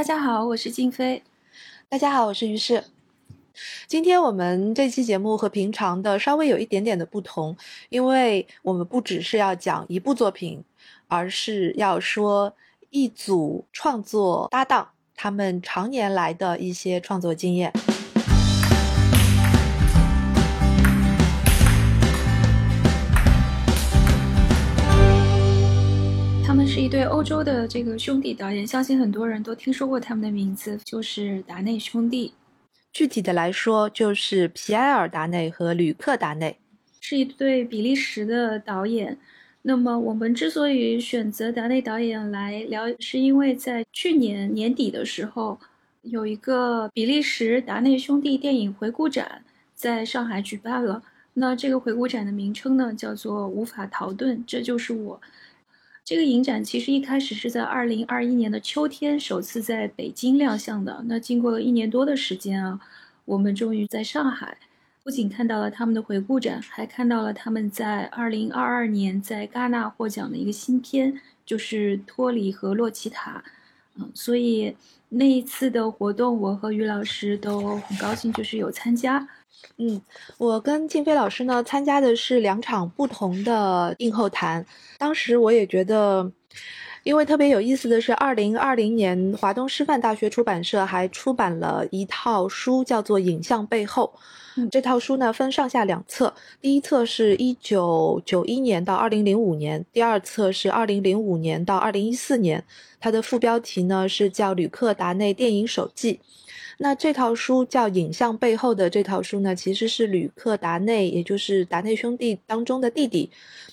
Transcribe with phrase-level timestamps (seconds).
[0.00, 1.22] 大家好，我是静飞。
[1.90, 2.82] 大家好，我是于适。
[3.86, 7.54] 今天我们这期节目和平常的稍微有一点点的不同，
[7.90, 10.64] 因为我们不只是要讲一部作品，
[11.06, 12.50] 而是要说
[12.88, 17.70] 一组创作搭档他们常年来的一些创作经验。
[26.80, 32.32] 是一对欧洲的这个兄弟导演，相信很多人都听说过他们的名字，就是达内兄弟。
[32.90, 36.56] 具体的来说，就是皮埃尔·达内和吕克·达内，
[36.98, 39.18] 是一对比利时的导演。
[39.60, 45.60] 那么我们之所以选择达内导演来聊，是因为在去年年底的时候，
[46.00, 51.02] 有一个比利时达内兄弟电影回顾展在上海举办了。
[51.34, 55.20] 那这个回顾展的名称呢，叫做《无法逃遁》，这就是我。
[56.10, 61.04] 这个影展其实一开始是在二零二一年的秋天首次在北京亮相的。
[61.06, 62.80] 那经过了一年多的时间啊，
[63.24, 64.58] 我们终于在上海，
[65.04, 73.44] 不仅看到了他们的回顾展，还看到了他们在二零二二年在戛纳获奖的一个新片，就是《托里和洛奇塔》。
[73.94, 74.74] 嗯，所以
[75.10, 79.28] 那一次的活动，我和于老师都很高兴，就是有参加。
[79.76, 80.00] 嗯，
[80.38, 84.64] 我跟静飞老师呢参加的是两场不同的映后谈。
[84.98, 86.30] 当时我也觉得，
[87.02, 94.12] 因为特别有意思的是，二零二零年华东师范大学出版社还出版了一套书，叫做《影像背后》。
[94.70, 102.64] 这套书呢分上下两册，第一册是一九九一年到二零零五年，第二册是二零零五年到二零一四年。
[103.00, 106.14] 它的副标题呢是叫《吕克·达内电影手记》。
[106.82, 113.30] 那这套书叫《影像背后的》这套书呢，其实是吕克·达内，也就是达内兄弟当中的弟弟。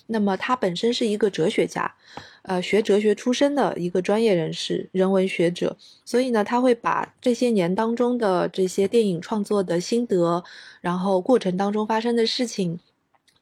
[0.08, 1.96] 那么他本身是一个哲学家，
[2.42, 5.78] 呃，学哲学出身的一个专业人士，人文学者。
[6.04, 10.44] 所以呢，他会把这些年当中的这些电影创作的心得，
[10.82, 12.78] 然后过程当中发生的事情。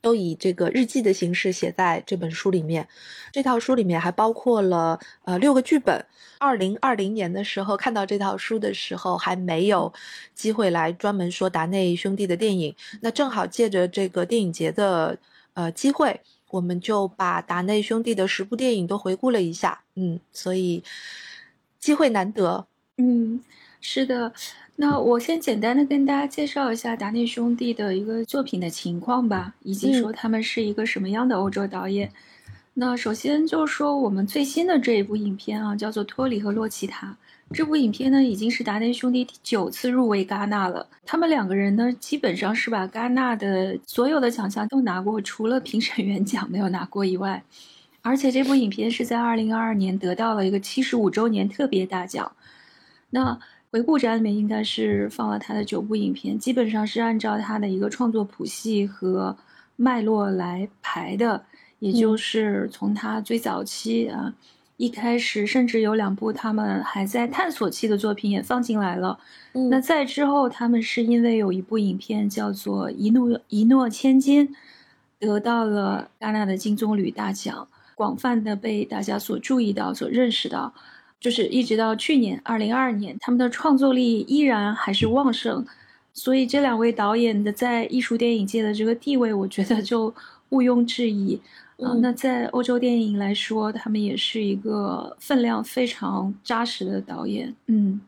[0.02, 2.88] 都以这个日记的形式写在这本书里面。
[3.31, 6.06] 这套书里面还包括了呃六个剧本。
[6.40, 9.91] 二零二零年的时候看到这套书的时候，还没有
[10.34, 12.75] 机会来专门说达内兄弟的电影。
[13.01, 15.18] 那正好借着这个电影节的
[15.53, 16.19] 呃机会，
[16.50, 19.81] 我们就把达内兄弟的十部电影都回顾了一下。
[19.96, 20.84] 嗯，所以
[21.79, 22.67] 机会难得。
[22.97, 23.41] 嗯，
[23.81, 24.34] 是的。
[24.78, 32.12] 那我先简单的跟大家介绍一下达内兄弟的一个作品的情况吧，以及说他们是一个什么样的欧洲导演。
[32.78, 37.08] 那首先就是说我们最新的这一部影片啊，叫做《托里和洛奇塔》。
[37.56, 40.85] 这部影片呢，已经是达内兄弟第九次入围戛纳了。
[41.06, 47.41] 他们两个人呢，基本上是把戛纳的所有的奖项都拿过，除了评审员奖没有拿过以外。
[48.02, 52.30] 而且这部影片是在二零二二年得到了一个七十五周年特别大奖。
[53.09, 53.40] 那
[53.72, 59.38] 回顾展里面应该是放了他的九部影片，基本上是按照他的一个创作谱系和
[59.78, 61.46] 脉络来排的，
[61.85, 64.34] 也就是从他最早期啊，
[64.78, 69.19] 一开始甚至有两部他们还在探索期的作品也放进来了。
[69.69, 74.47] 那在之后，他们是因为有一部影片叫做《一诺一诺千金》，
[75.19, 80.73] 得到了戛纳的金棕榈大奖，广泛的被大家所注意到、所认识到。
[81.19, 85.63] 就是一直到去年二零二二年，他们的创作力依然还是旺盛，
[86.13, 90.13] 所以这两位导演的在艺术电影界的这个地位，我觉得就
[90.50, 91.40] 毋庸置疑。
[91.78, 97.56] 嗯，那在欧洲电影来说，他们也是一个分量非常扎实的导演。
[97.68, 98.00] 嗯，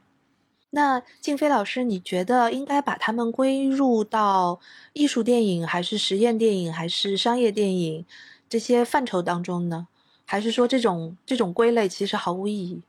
[0.69, 4.59] 那静飞老师，你觉得应该把他们归入到
[4.94, 8.06] 艺术电影，还是实验电影，还是商业电影
[8.47, 9.88] 这些范畴当中呢？
[10.25, 12.81] 还是说这种这种归类其实毫无意义？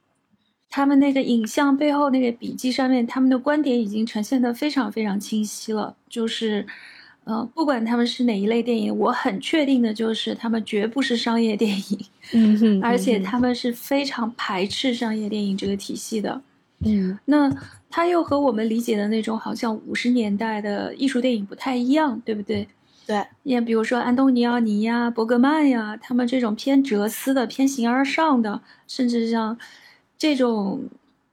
[0.70, 5.96] 他们那个影像背后那个笔记上面，他们的观点已经呈现的非常非常清晰了。
[6.08, 6.66] 就是，
[7.28, 11.98] 呃，不管他们是哪一类电影，我很确定的就是他们绝不是商业电影。
[12.32, 16.40] 嗯哼，而且他们是非常排斥商业电影这个体系的。
[16.84, 17.54] 嗯，那
[17.90, 22.66] 他又和我们理解的那种好像五十年代的艺术电影不太一样，对不对？
[23.06, 29.58] 对，也比如说安东尼奥尼呀、伯格曼呀，他们这种偏哲思的、偏形而上的，甚至像。
[30.20, 30.82] 这种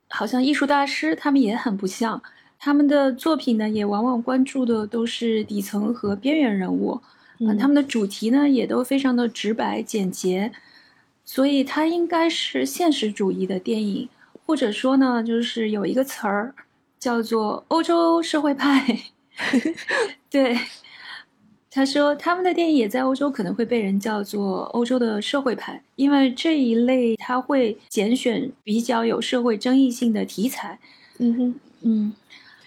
[0.10, 2.22] 好像艺术大师，他们也很不像。
[2.66, 7.00] 他们的作品呢，也往往关注的都是底层和边缘人物。
[7.38, 10.52] 嗯，他们的主题呢，也都非常的直白简洁。
[11.24, 14.10] 所以，它应该是现实主义的电影，
[14.48, 16.56] 或者说呢，就是有一个词儿
[16.98, 19.00] 叫做欧洲社会派。
[20.32, 20.58] 对，
[21.70, 30.80] 他说他们的电影也在欧洲可能会被人叫做欧洲的社会派，因为这一类他会拣选比较有社会争议性的题材。
[31.20, 32.14] 嗯哼，嗯，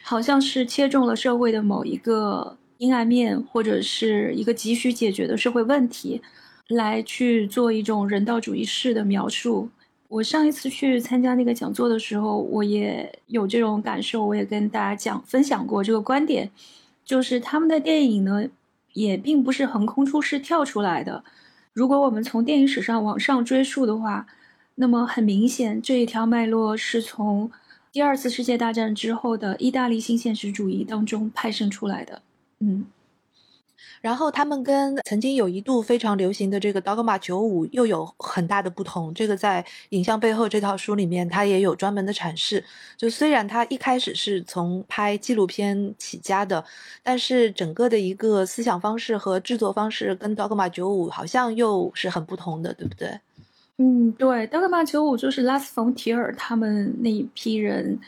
[0.09, 6.23] 好像是切中了社会的某一个阴暗面，或者是一个急需解决的社会问题，
[6.69, 9.69] 来去做一种人道主义式的描述。
[10.09, 16.51] 我上一次去参加那个讲座的时候，我也有这种感受，我也跟大家讲分享过这个观点，
[17.05, 18.49] 就是他们的电影呢，
[18.95, 21.23] 也并不是横空出世跳出来的。
[21.75, 24.27] 如果我们从电影史上往上追溯的话，
[24.77, 27.51] 那么很明显，这一条脉络是从
[27.99, 32.23] 第二次世界大战之后的意大利新现实主义当中派生出来的。
[32.61, 32.87] 嗯。
[34.01, 39.13] 然后他们跟曾经有一度非常流行的这个 Dogma 九五又有很大的不同。
[39.13, 42.65] 这个在《影像背后》这套书里面，它也有专门的阐释。
[42.97, 46.65] 就虽然他一开始是从拍纪录片起家的，
[47.03, 53.19] 但是整个的一个思想方式和制作方式跟 Dogma 九五好像又是很不同的，对不对？
[53.79, 57.99] 嗯，对德格玛九五就是拉斯冯提尔他们那一批人，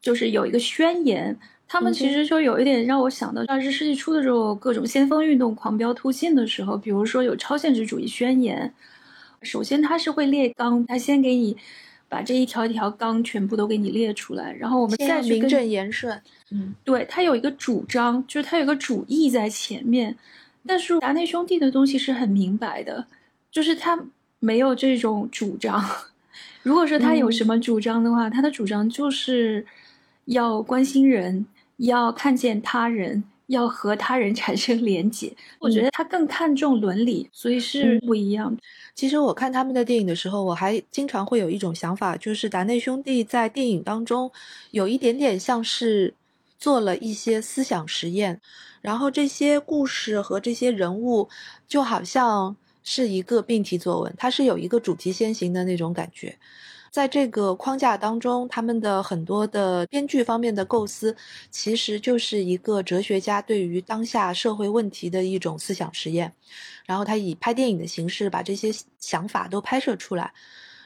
[0.00, 1.38] 就是有一个宣言。
[1.68, 8.72] 他们其实就有一点让我想到二十世纪初的时候，各种先锋运动狂飙突进的时候，比如说有超现实主义宣言。
[9.42, 11.56] 首先，他是会列纲，他先给你
[12.08, 16.16] 把这一条一条纲全部都给你列出来，然后我们再名正言顺。
[16.52, 20.16] 嗯，对他有一个主张，就是他有个主义在前面。
[20.64, 23.04] 但是达内兄弟的东西是很明白的，
[23.50, 23.98] 就是他
[24.38, 25.84] 没有这种主张。
[26.62, 29.66] 如果说他有什么主张的话，他的主张就是
[30.26, 31.46] 要关心人。
[31.80, 35.30] 要看见他人，要和他人 产生连结。
[35.58, 38.56] 我觉得他更看重伦理，所以是不一样。
[38.94, 44.32] 其实我看他们的电影的时候，我还经常会有一种想法，就是达内兄弟在电影当中
[44.70, 46.14] 有一点点像是
[46.58, 48.40] 做了一些思想实验，
[48.80, 51.28] 然后这些故事和这些人物
[51.68, 52.56] 就好像
[52.86, 56.38] 是一个命题作文，它是有一个主题先行的那种感觉。
[56.92, 61.14] 在这个框架当中，他们的很多的编剧方面的构思，
[61.50, 66.32] 其实就是一个哲学家对于当下社会问题的一种思想实验，
[66.86, 70.32] 然后他以拍电影的形式把这些想法都拍摄出来。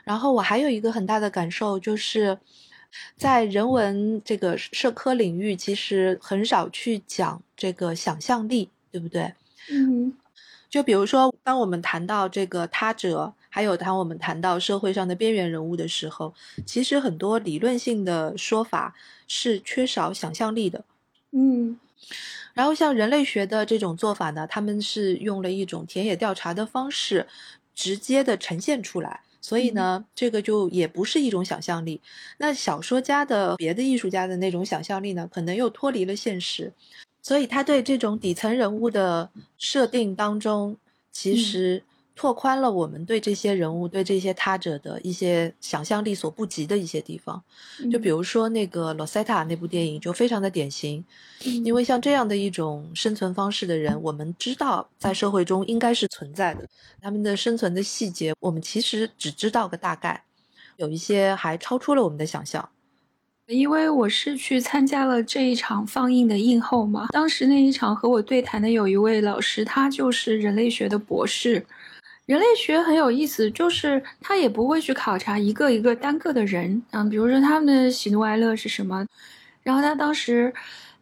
[0.03, 2.37] 然后我还有一个很大的感受，就是
[3.17, 9.33] 在人文这个社科领域，其实很少去讲这个想象力，对不对？
[9.71, 10.13] 嗯，
[10.71, 13.35] 就比如说，当我们谈到这个他者。
[13.53, 16.33] 还有，当我们谈到社会上的边缘人物的时候，
[16.65, 18.95] 其实很多理论性的说法
[19.27, 20.85] 是缺少想象力的。
[21.33, 21.77] 嗯，
[22.55, 27.27] 然后像人类学的这种做法呢，他们是用了一种田野调查的方式，
[27.75, 32.01] 直接的呈现出来，所以呢，这个就也不是一种想象力。
[32.39, 36.73] 那小说家的别的艺术家的那种想象力呢，可能又脱离了现实，
[37.23, 40.77] 所以他对这种底层人物的设定当中，
[41.13, 41.83] 其实。
[42.17, 47.43] 拓宽了我们对这些人物、对这些他者的一些想象力所不及的一些地方，
[47.91, 51.03] 就比如说那个罗塞塔那部电影就非常的典型，
[51.65, 56.69] 因为像这样的一种生存方式的人，我们知道在社会中应该是存在的，
[57.01, 60.23] 他们的生存的细节我们其实只知道个大概，
[60.77, 62.69] 有一些还超出了我们的想象。
[63.51, 71.65] 因为我是去参加了这一场放映的映后嘛，当时那一场和我对谈的有一位老师，他就是人类学的博士。
[72.27, 79.05] 人类学很有意思，就是他也不会去考察一个一个单个的人，嗯，比如说他们的喜怒哀乐是什么。
[79.65, 80.53] 然后他当时，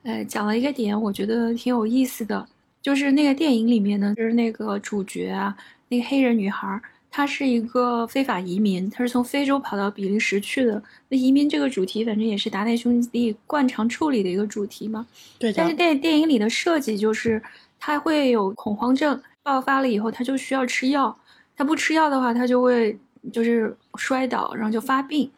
[0.05, 2.49] 呃，讲了一个点，我觉得挺有意思的，
[2.81, 5.55] 就是那个电影里面呢，就是那个主角啊，
[5.89, 10.81] 那个黑人女孩，她是一个非法移民，他是从非洲跑到比利时去的。
[11.09, 15.07] 那移民这个主题，反正也是达内兄弟惯常处理的一个主题嘛。
[15.39, 15.53] 对。
[15.53, 17.43] 但是电电影里的设计就是，
[17.81, 19.21] 他会有恐慌症。
[19.43, 21.19] 爆发了以后，他就需要吃药。
[21.57, 22.97] 他不吃药的话，他就会
[23.33, 25.31] 就是摔倒，然后就发病。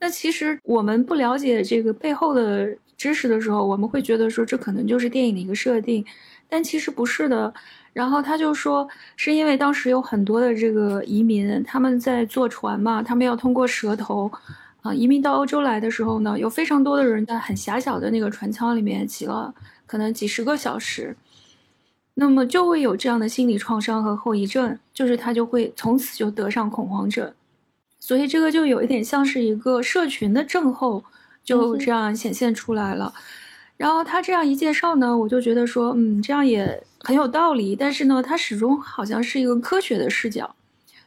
[0.00, 6.04] 那其实我们不了解这个背后的知识的时候，我们会觉得说这可能就是电影的一个设定，
[6.48, 7.54] 但其实不是的。
[7.96, 8.86] 然后他就说，
[9.16, 14.30] 是因为当时有很多的这个移民，他们在坐船嘛，他们要通过蛇头
[14.82, 19.54] 啊，移民到欧洲来的时候呢，有非常多的人在很狭小的那个船舱里面挤了
[19.86, 21.16] 可能几十个小时。
[22.12, 27.32] 那么就会有这样的心理创伤和后遗症，就是他就会从此就得上恐慌症，
[27.98, 31.02] 所以这个就有一点像是一个社群的症候，
[31.42, 33.14] 就这样显现出来了。
[33.76, 37.76] 然后他这样一介绍呢，我就觉得说，嗯，这样也很有道理。
[37.76, 40.54] 但是呢，他始终好像是一个科学的视角，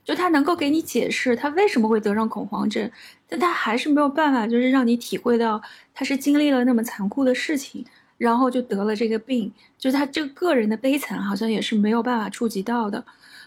[0.04, 2.90] 就他能够给你解释他为什么会得上恐慌症，
[3.28, 5.62] 但他还是没有办法，就是让你体会到
[5.94, 7.86] 他是经历了那么残酷的事情。
[8.20, 13.02] 然后就得了这个病，就他这个个人的悲惨好像也是没有办法触及到的，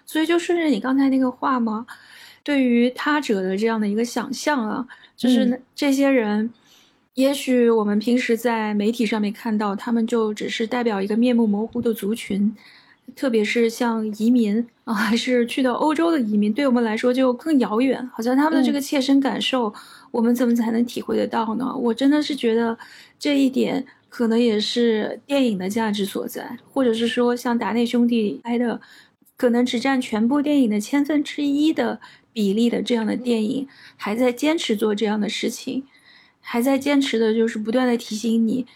[0.07, 1.85] 所以就顺着你刚才那个话嘛，
[2.43, 6.51] 对于他者的这样的一个想象啊，就是这些人，
[7.15, 12.55] 也许我们平时在媒体上面看到他们就只是代表一个面目模糊的族群。
[13.17, 18.09] 特别是像移民啊，还是去到欧洲的移民，对我们来说就更遥远。
[18.15, 19.75] 好像他们的这个切身感受，
[20.11, 21.77] 我们怎么才能体会得到呢？
[21.77, 22.79] 我真的是觉得
[23.19, 28.81] 这一点可能也是电影的价值所在，或者是说像达内兄弟拍的，
[29.37, 32.01] 可能只占全部电影的千分之一的
[32.33, 35.85] 比例的这样的电影，还在坚持做这样的事情，
[36.43, 38.67] 还在坚持的就是不断的提醒你，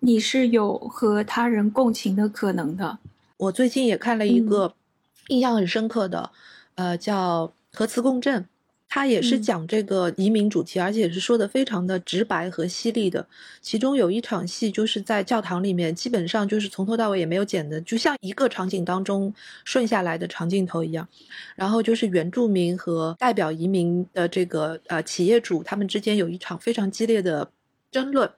[0.00, 2.98] 你是有和他人共情的可能的。
[3.36, 4.74] 我最近也看了一个
[5.28, 6.30] 印象很深刻的，
[6.76, 8.42] 呃，叫《核磁共振》，
[8.88, 13.26] 它也是讲这个移民主题，而且是说的非常的直白和犀利的。
[13.60, 21.06] 其中有一场戏就是在教堂里面，基本上就是从头到尾也没有剪的，就像一个场景当中顺下来的长镜头一样。
[21.56, 27.50] 然后就是原住民和代表移民的这个呃企业主，他们之间有一场非常激烈的
[27.90, 28.30] 争论。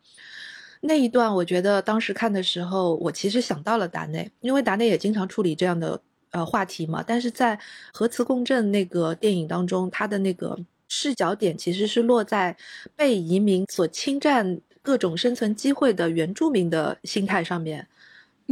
[0.81, 7.05] 那一段，我觉得当时看的时候，我其实想到了达内，因为达内也经常处理这样的呃话题嘛。
[7.07, 7.59] 但是在
[7.93, 10.59] 核磁共振那个电影当中，它的那个
[10.89, 12.57] 视角点其实是落在
[12.97, 17.87] 被移民所侵占各种生存机会的原住民的心态上面，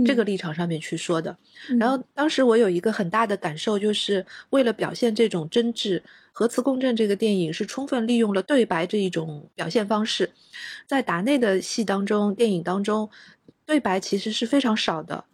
[0.05, 1.37] 这个立场上面去说的。
[1.79, 6.03] 然后当时我有一个很大的感受，就是为了表现这种真挚。
[6.39, 10.31] 核磁共振这个电影是充分利用了对白这一种表现方式，
[10.87, 13.09] 在达内的戏当中，电影当中，
[13.65, 15.25] 对白其实是非常少的。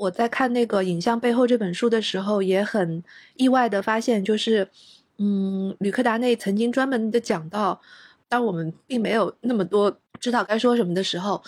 [0.00, 3.04] 我在看那个《影像背后》这本书的时候，也很
[3.36, 4.66] 意外的发现，就是，
[5.18, 7.78] 嗯，吕克达内曾经专门的讲到，
[8.26, 11.42] 当我们并没有那么多知道该说什么的时候，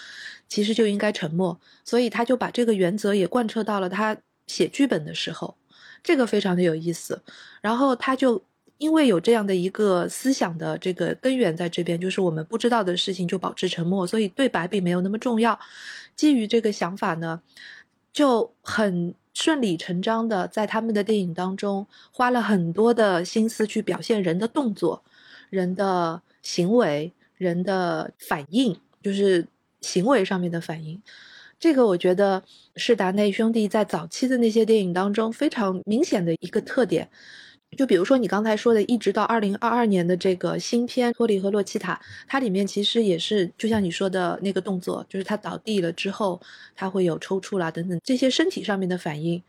[0.48, 1.58] 其实就应该沉默。
[1.82, 4.14] 所以他就把这个原则也贯彻到了他
[4.46, 5.56] 写剧本的时候，
[6.02, 7.22] 这个非常的有意思。
[7.62, 8.42] 然后他就。
[8.78, 15.56] 因为有这样的一个思想的这个根源在这边，就是我们不知道的事情就保持沉默，所以对白并没有那么重要。
[16.16, 17.40] 基于这个想法呢，
[18.12, 25.02] 就很顺理成章的在他们的电影当中花了很多的心思去表现人的动作、
[25.48, 29.46] 人的行为、人的反应，就是
[29.80, 31.00] 行为上面的反应。
[31.58, 32.42] 这个我觉得
[32.76, 37.08] 是达内兄弟在早期的那些电影当中非常明显的一个特点。
[37.76, 41.94] 就比如说你刚才说的，一直到二零二二年的这个新片《托里和洛奇塔》，
[42.28, 46.38] 它里面其实也是就像你说的那个动作，就是他倒地了之后，
[46.76, 49.42] 他会有抽搐啦等等这些身体上面的反应。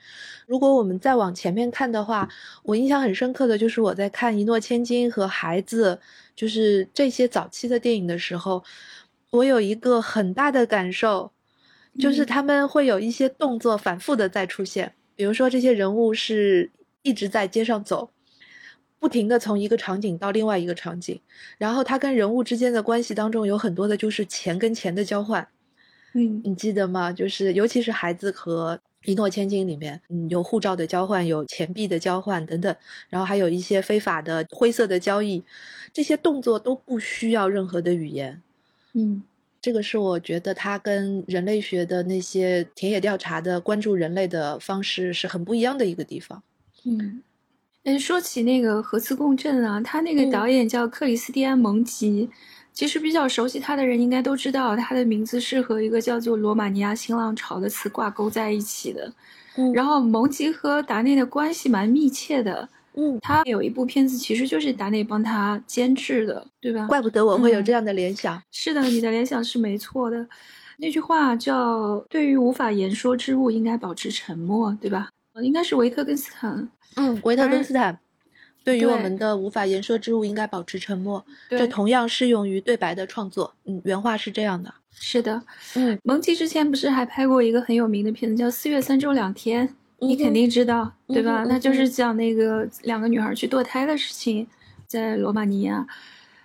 [0.48, 2.30] 如果我们再往前面看的话，
[2.63, 5.96] 我印象很深刻的就是我在看《一诺千金》和《孩子》，
[6.34, 8.63] 就是这些早期的电影的时候，
[9.32, 11.30] 我有一个很大的感受，
[12.00, 16.72] 就是他们会有一些动作反复的在出现，比如说这些人物是。
[17.03, 18.10] 一直在街上走，
[19.00, 21.19] 不停的从一个场景到另外一个场景，
[21.57, 25.48] 然后他跟人物之间的关系当中有很多的就是钱跟钱的交换，
[26.13, 27.12] 嗯，你记得吗？
[27.12, 32.74] 就是尤其是孩子和一诺千金里面，嗯，有护照的交换，有钱币的交换等等，
[33.10, 35.43] 然后还有一些非法的灰色的交易，
[35.91, 38.41] 这些动作都不需要任何的语言，
[38.93, 39.22] 嗯，
[39.62, 46.41] 这个是我觉得他跟人类学的那些田野调查的关注人类的方式是很不一样的一个地方。
[46.86, 47.22] 嗯，
[47.84, 52.30] 哎，说起那个核磁共振啊，他那个导演叫克里斯蒂安·蒙吉，
[52.74, 59.13] 其实比较熟悉他的人应该都知道，他的名字是和一个叫做罗马尼亚新浪潮的词挂钩在一起的。
[59.56, 62.68] 嗯，然后蒙吉和达内的关系蛮密切的。
[62.96, 66.86] 嗯，他有一部片子其实就是达内帮他监制的，对吧？
[66.88, 68.42] 怪不得我会有这样的联想。
[68.52, 70.28] 是的，你的联想是没错的。
[70.78, 75.10] 那句话叫“对于无法言说之物，应该保持沉默”，对吧？
[75.42, 76.70] 应该是维特根斯坦。
[76.96, 77.98] 嗯，维特根斯坦
[78.63, 83.56] 对于我们的无法言说之物应该保持沉默，这同样适用于对白的创作。
[83.66, 84.74] 嗯，原话是这样的。
[84.96, 85.42] 是的，
[85.75, 89.68] 嗯，蒙奇之前不是还拍过一个很有名的片子叫《四月三周两天》，
[90.00, 91.44] 你肯定知道，对吧？
[91.48, 94.48] 那就是讲那个两个女孩去堕胎的事情，
[94.88, 95.86] 在罗马尼亚。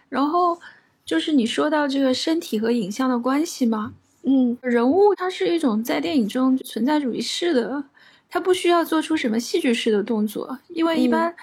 [0.08, 0.58] 然后
[1.04, 3.92] 就是你说到这个身体和影像的关系嘛，
[4.22, 7.84] 嗯，人物它是一种在电影中存在主义式的。
[8.30, 11.34] 他不需要做出什么戏剧式的动作，因为一般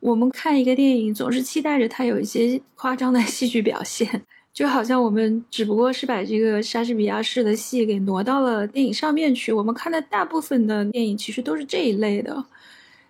[0.00, 9.52] 我们看一个电影总是期待着他有一些夸张的 戏剧表现，就好像我们只不过是把这个莎士比亚式的戏给挪到了电影上面去。
[9.52, 12.44] 我们看的大部分的电影其实都是这一类的，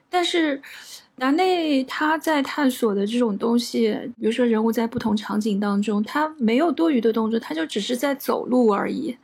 [0.08, 0.60] 但是
[1.16, 9.16] 南内他在探索的这种东西，比如说人物在不同场景当中，他没有多余的动作，他就只是在走路而已。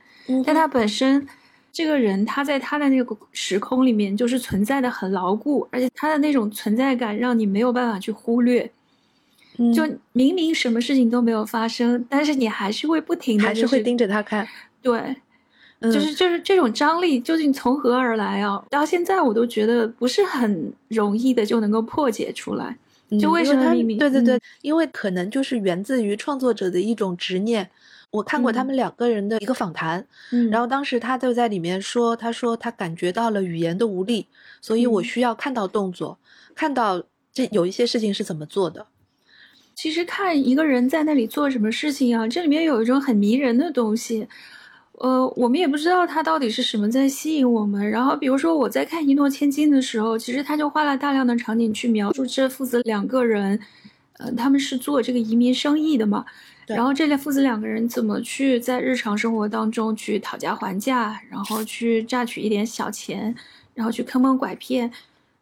[0.45, 1.25] 但他本身
[1.75, 8.71] 这个人他在他的那个时空里面就是存在的很牢固，而且他的那种存在感让你没有办法去忽略。
[9.73, 14.47] 就明明什么事情都没有发生，但是你还是会不停的，还是会盯着他看。
[14.81, 15.17] 对，
[15.81, 18.63] 就是就是这种张力究竟从何而来啊？
[18.69, 22.73] 到现在我都觉得不是很容易的就能够破解出来。
[23.19, 23.75] 就为什么？
[23.99, 27.69] 对对对，因为可能就是源自于创作者的一种执念。
[28.15, 34.27] 我看过他们两个人的一个访谈，嗯然后当时他就在里面说，他说他感觉到了语言的无力，
[34.61, 36.17] 所以我需要看到动作，
[36.55, 37.03] 看到
[37.33, 38.87] 这有一些事情是怎么做的。
[39.75, 44.25] 其实看一个人在那里做什么事情啊，这里面有一种很迷人的东西，
[44.93, 47.89] 呃，我们也不知道他到底是什么在吸引我们。
[47.89, 53.59] 然后，比如说我在看《一诺千金》的时候，其实他就花了大量的场景去描述这父子两个人，
[54.19, 56.25] 呃，他们是做这个移民生意的嘛。
[56.67, 63.35] 然后这对父子两个人怎么去在日常生活当中去讨价还价，然后去榨取一点小钱，
[63.73, 64.91] 然后去坑蒙拐骗，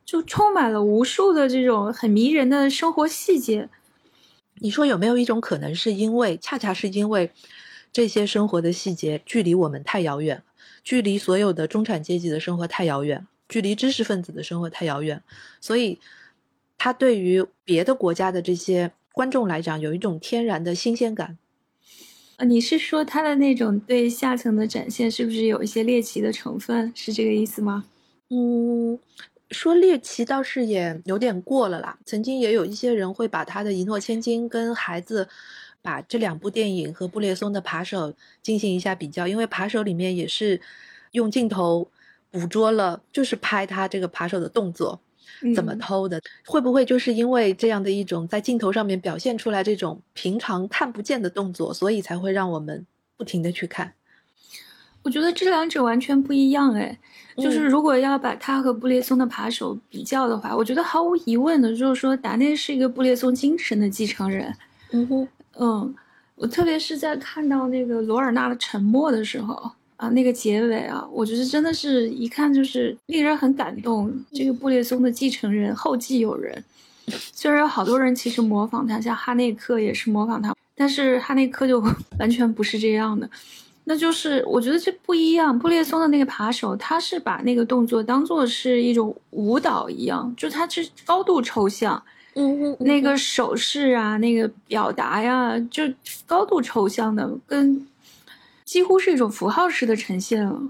[0.03, 3.69] 就充满了无数的这种很迷人的生活细节。
[4.55, 7.31] 你说有没有一种可能，是因为恰恰是因为
[7.91, 10.43] 这些生活的细节距离我们太遥远了，
[10.83, 15.21] 距离所有的中产阶级的生活太遥远，距离知识分子的生活太遥远，
[15.61, 15.99] 所以
[16.77, 21.37] 他对于别的国家的这些观众来讲，有一种天然的新鲜感。
[22.35, 26.91] 呃，你是说他的那种对下层的展现，是不是有一些猎奇的成分？
[26.93, 27.85] 是这个意思吗？
[28.29, 28.99] 嗯。
[29.51, 31.99] 说猎奇倒是也有点过了啦。
[32.05, 35.29] 曾经也有一些人会把他的一诺千金跟孩子，
[35.79, 40.59] 把这两部电影和布列松的扒手进行一下比较，因为扒手里面也是
[41.11, 41.87] 用镜头
[42.31, 44.99] 捕捉了，就是拍他这个扒手的动作，
[45.55, 52.85] 怎么偷的，会不会就是因为这样的一种在镜头上面表现出来这种平常看不见的动作，所以才会让我们
[53.17, 53.93] 不停的去看。
[55.01, 56.97] 我觉得这两者完全不一样，哎，
[57.35, 64.55] 就是如果要把他和布列松的扒手比较的话，我觉得毫无疑问的就是说达内是一个布列松精神的继承人。
[64.91, 65.27] 嗯哼，
[65.59, 65.95] 嗯，
[66.35, 69.69] 我特别是在看到那个罗尔纳的沉默的时候
[70.03, 74.13] 啊，那个结尾啊，我觉得真的是一看就是令人很感动。
[74.33, 76.61] 这个布列松的继承人后继有人，
[77.31, 81.81] 虽然有好多人其实模仿他，像哈内克也是模仿他，但是哈内克就
[82.19, 83.29] 完全不是这样的。
[83.85, 85.57] 那就是我觉得这不一样。
[85.57, 95.83] 布列松的那个扒手，他是把那个动作当做是一种舞蹈一样，就他是高度抽象，嗯嗯，那个手势啊，那个表达呀，就
[96.25, 97.87] 高度抽象的，跟
[98.65, 100.61] 几乎是一种符号式的呈现了。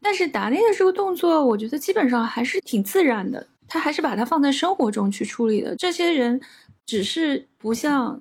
[0.00, 5.76] 但是达内的这个动作，我觉得基本上还是挺自然的，他还是把它放在生活中去处理的。
[5.76, 6.40] 这些人
[6.86, 8.20] 只是不像。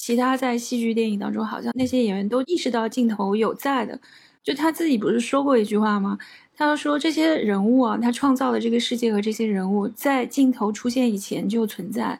[0.00, 3.98] 其他在戏剧电影当中，好像那些演员都意识到镜头有在的。
[4.44, 6.16] 就他自己不是说过一句话吗？
[6.56, 12.18] 他说这些人物啊，他创造的这个世界和这些人物在镜头出现以前就存在，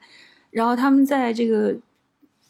[0.50, 1.74] 然后他们在这个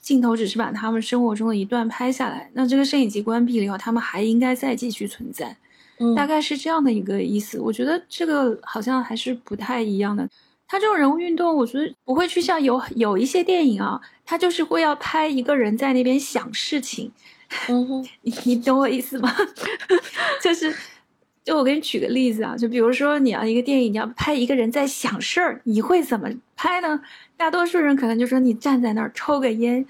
[0.08, 2.50] 镜头只是把他们生活中的一段拍下来。
[2.54, 5.54] 那这个摄影机关闭了以后，他们还应该再继续存在，
[6.16, 7.60] 大概是这样的一个意思。
[7.60, 10.26] 我觉得这个好像还是不太一样的。
[10.66, 17.12] 他这种人物运动，我觉得不会去像有有一些电影啊，他就是会要拍一个人在那边想事情，
[17.68, 19.30] 嗯， 你你懂我意思吗？
[20.42, 20.74] 就是，
[21.48, 27.00] 就我给你举个例子啊，就比如说你要一个电影，你要拍一个人在想事儿，你会怎么拍呢？
[27.38, 29.86] 大多数人可能就说你站在那儿抽个烟，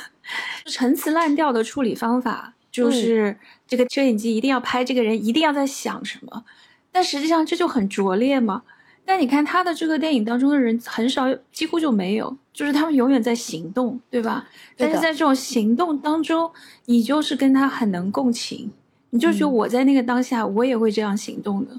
[0.64, 3.36] 陈词滥调的处理方法就是
[3.66, 6.42] 这个摄影机一定要拍这个人一定要在想什么，
[6.90, 8.62] 但实际上这就很拙劣嘛。
[9.04, 14.48] 但你看他的这个电影当中的人很少，几乎就没有，就是他们永远在行动，对吧？
[14.78, 16.50] 但是在这种行动当中，
[16.86, 18.72] 你就是跟他很能共情，
[19.14, 21.70] 你就说我在那个当下，我也会这样行动的，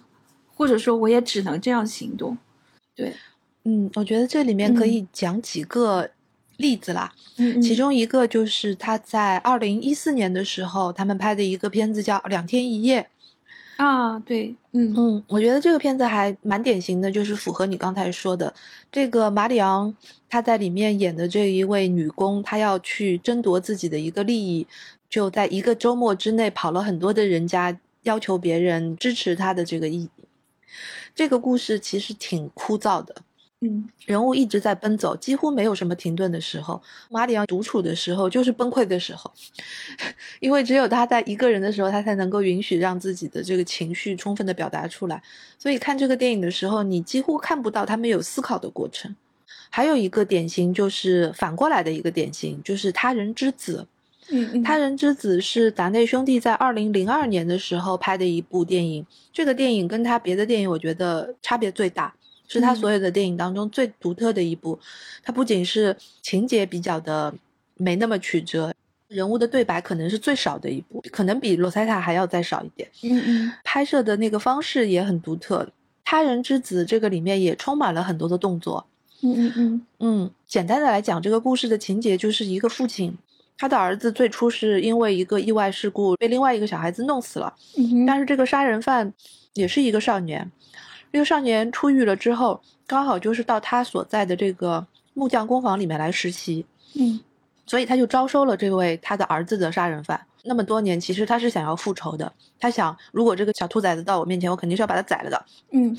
[0.56, 2.38] 或者说我也只能这样行动。
[2.96, 3.14] 对，
[3.66, 6.10] 嗯，我觉得这里面可以讲几个
[6.56, 7.14] 例子啦。
[7.36, 13.02] 嗯，其中一个就是他在二零一四年的时候，他们拍的一个片子叫《两天一夜》。
[13.76, 18.54] 啊，对，嗯嗯，我觉得这个片子还蛮典型的，就是符合你刚才说的，
[18.90, 19.94] 这个马里昂
[20.30, 24.66] 他在里面演的这一位女工，她要去争夺自己的一个利益，
[25.10, 30.10] 就在一个周末之内跑了很多的人家，要求别人支持他的这个意。
[31.14, 33.16] 这个故事其实挺枯燥的。
[33.62, 36.82] 嗯，人物一直在奔走，几乎没有什么停顿的时候。
[37.10, 39.32] 马里奥独处的时候就是崩溃的时候，
[40.42, 45.24] 因为只有他在一个人的时候，他才能够允许让自己的这个情绪充分的表达出来。
[45.58, 49.16] 所以看这个电影的时候，你几乎看不到他们有思考的过程。
[49.70, 53.88] 还有一个典型就是反过来的一个典型，就是他人之子。
[54.30, 62.14] 嗯嗯，他人之子是达内兄弟在二零零二年的时候拍的一部电影，这个电影跟他别的电影我觉得差别最大，
[62.48, 64.80] 是他所有的电影当中最独特的一部。
[65.24, 67.34] 它不仅是情节比较的
[67.76, 68.74] 没那么曲折，
[69.08, 72.90] 人物的对白可能是最少的一部，可能比罗塞塔还要再少一点。
[73.04, 75.68] 嗯嗯，拍摄的那个方式也很独特。
[76.04, 78.86] 他人之子这个里面也充满了很多的动作。
[79.22, 83.16] 嗯嗯嗯嗯，简单的来讲，这个故事的情节就是一个父亲。
[83.58, 87.54] 他的儿子最初是因为一个意外事故被另外一个小孩子弄死了，
[88.06, 89.14] 但是这个杀人犯
[89.54, 90.52] 也是一个少年。
[91.12, 96.66] 这个少年出狱了之后，刚好就是到他所在的这个木匠工坊里面来实习，
[96.96, 97.20] 嗯，
[97.66, 100.20] 所以他就招收了这位他的儿子的杀人犯。
[100.44, 105.98] 那么多年，其实他是想要复仇的，他想如果这个小兔崽子到我面前，我肯定是要把他宰了的，嗯。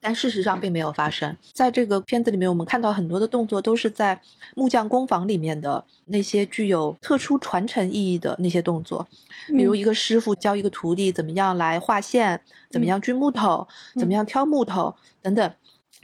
[0.00, 1.36] 但事实上并没有发生。
[1.52, 4.20] 在这个片子里面，我们看到很多的动作都是在
[4.54, 9.06] 木匠工坊里面的那些具有特殊传承意义的那些动作，
[9.48, 15.52] 比如一个师傅教一个徒弟怎么样来画线，怎么样锯木头，怎么样挑木头等等。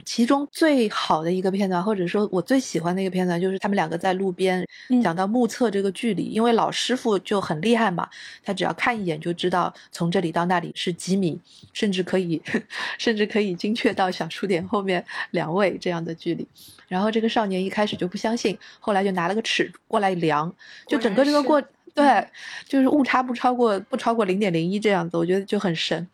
[0.05, 4.65] 其中最好的一个片段，或者说我最喜欢的一个片段，就是他们两个在路边
[5.03, 8.07] 讲到目测这个距离，因为老师傅就很厉害嘛，
[8.43, 11.39] 他只要看一眼就知道从这里到那里是几米，
[11.73, 12.39] 甚至可以，
[12.99, 16.47] 甚至可以精确到小数点后面两位这样的距离。
[16.87, 20.53] 然后这个少年一开始就不相信，后来就拿了个尺过来量，
[20.87, 21.59] 就整个这个过
[21.95, 22.27] 对，
[22.67, 26.07] 就是误差不超过不超过零点零一这样子，我觉得就很神。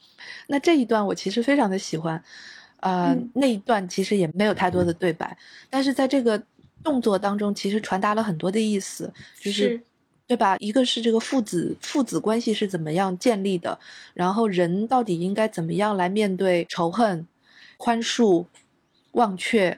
[0.48, 2.24] 那这一段我其实非常的喜欢。
[2.82, 5.38] 呃，那一段其实也没有太多的对白，
[5.70, 6.42] 但是在这个
[6.84, 9.82] 动作当中，其实传达了很多的意思，就是，
[10.28, 10.58] 对吧？
[10.60, 13.80] 一个是这个父子父子关系是怎么样建立的，
[14.14, 17.28] 然后人到底应该怎么样来面对仇恨、
[17.78, 18.46] 宽恕、
[19.12, 19.78] 忘却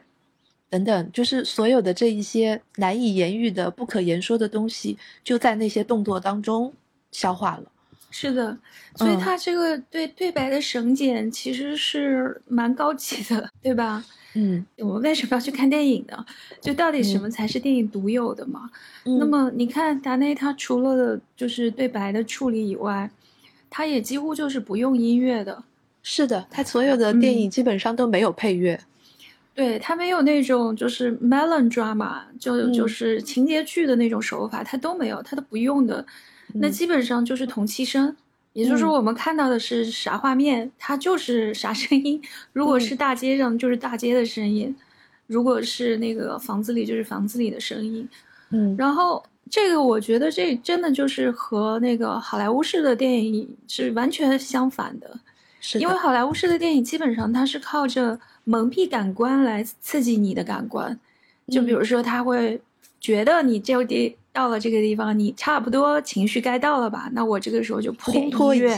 [0.70, 6.74] 等等，就是所有的这一些难以言喻的、不可言说的东西，就在那些动作当中
[7.12, 7.72] 消化了。
[8.16, 8.56] 是的，
[8.96, 14.06] 所以他这个对对白的省简其实是蛮高级的，对吧？
[14.36, 16.24] 嗯，我们为什么要去看电影呢？
[16.62, 18.70] 就到底什么才是电影独有的嘛？
[19.04, 23.10] 那么你看达内，他除了就是对白的处理以外，
[23.70, 25.64] 他也几乎就是不用音乐的。
[26.04, 28.80] 是的，他所有的电影基本上都没有配乐。
[29.56, 36.06] 对他没有那种就是 melodrama，就就是情节剧的那种手法，他都没有，他都不用的。
[36.54, 38.16] 那基本上就是同期声，
[38.54, 42.22] 也就是说我们看到的是啥画面，它就是啥声音。
[42.52, 44.74] 如果是大街上，就是大街的声音；
[45.28, 48.08] 如果是那个房子里，就是房子里的声音。
[48.52, 55.20] 嗯，然后这个我觉得这真的就是和那个好莱坞式的电影是完全相反的，
[55.60, 61.00] 是因为好莱坞式的电影基本上它是靠着蒙蔽感官来刺激你的感官，
[61.48, 62.62] 就比如说他会
[63.00, 64.18] 觉得你这地。
[64.34, 67.08] 到了这个地方，你差不多情绪该到了吧？
[67.14, 68.76] 那我这个时候就铺点音乐，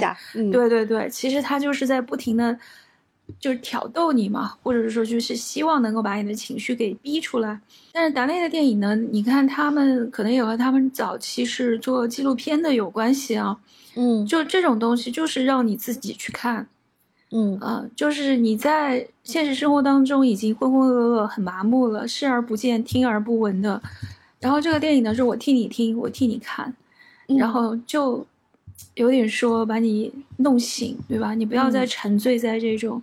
[0.52, 2.60] 对对对，其实他就是在不停的，
[3.40, 7.60] 就是挑逗你嘛，或者是说就是希望能够把你的情绪给逼出来。
[7.94, 13.58] 但是达内的电影呢，你看他们可能也和他们早期是做纪录片的有关系啊，
[13.96, 16.68] 嗯，就这种东西就是让你自己去看，
[17.32, 23.82] 嗯啊，就是你在现实生活当中已经浑浑噩噩、很麻木了，视而不见、听而不闻的。
[24.40, 26.72] 然后这个电影呢，是我替你听，我替你看，
[27.40, 28.26] 然后就
[28.94, 31.34] 有点说把你弄醒，对吧？
[31.34, 33.02] 你不要再沉醉在这种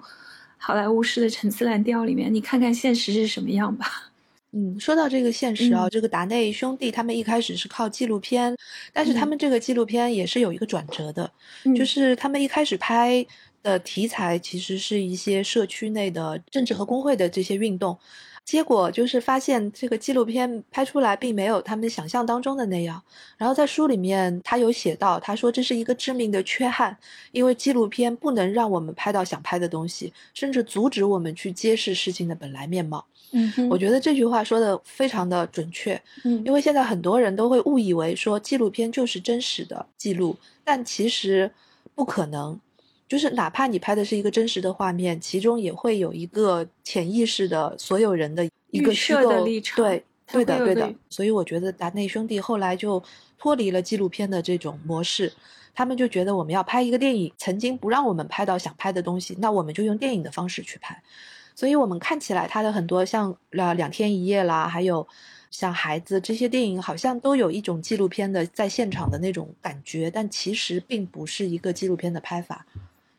[0.59, 4.11] 好莱坞式的陈词滥调里面，你看看现实是什么样吧。
[4.55, 8.55] 嗯，说到这个现实啊，这个达内兄弟他们一开始是靠纪录片，
[8.92, 11.33] 但是他们这个纪录片也是有一个转折的，
[11.75, 13.27] 就是他们一开始拍
[13.62, 17.99] 的题材其实是一些社区内的政治和工会的这些运动。
[18.44, 23.00] 结果就是发现这个纪录片拍出来并没有他们想象当中的那样。
[23.38, 26.96] 然后在书里面他有写到，他说这是一个致命的缺憾，
[27.31, 33.05] 因为纪录片不能让我们拍到想拍的东西，甚至阻止我们去揭示事情的本来面貌。
[33.31, 36.00] 嗯，我觉得这句话说的非常的准确。
[36.24, 41.50] 嗯，因为现在很多人都会误以为说纪录片就是真实的记录，但其实
[41.94, 42.61] 不可能。
[43.12, 49.77] 就是哪怕你拍的是一个真实的画面，其中也会有一个潜意识的所有人的一个虚构立场。
[49.77, 50.90] 对，对的，对的。
[51.11, 53.03] 所以我觉得达内兄弟后来就
[53.38, 55.31] 脱离了纪录片的这种模式，
[55.75, 61.03] 他们就觉得我们要拍一个电影，曾经不让我们拍到想拍的东西，那我们就用电影的方式去拍。
[61.55, 65.07] 所以我们看起来他的很多像呃两天一夜啦，还有
[65.51, 72.64] 像孩子这些电影，好像都有一种纪录片的在现场的那种感觉，但其实并不是一个纪录片的拍法。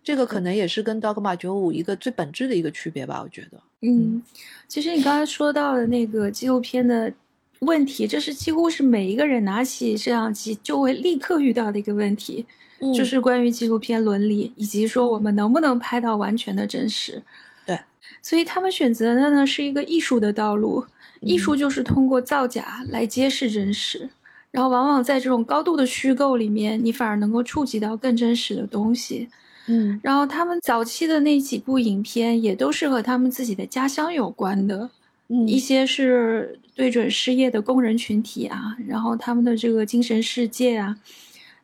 [0.03, 3.59] 这个可能也是跟 Dogma 九五一个最本质的一个区别吧，我觉得。
[3.81, 4.21] 嗯，
[4.67, 7.11] 其实你刚才说到的那个纪录片的
[7.59, 12.45] 问题，这是几乎是每一个人拿起摄像机就会立刻遇到的一个问题，
[12.93, 17.23] 就是关于纪录片伦理以及说我们能不能拍到完全的真实。
[17.65, 17.79] 对，
[18.21, 20.85] 所以他们选择的呢是一个艺术的道路，
[21.21, 24.09] 艺术就是通过造假来揭示真实，
[24.51, 29.29] 然后往往在这种高度的虚构里面，你反而能够触及到更真实的东西。
[29.67, 34.89] 嗯，然后他们早期的那几部影片也都是和他们自己的家乡有关的，
[35.29, 40.97] 嗯，一些是对准失业的工人群体啊，然后他们的这个精神世界啊，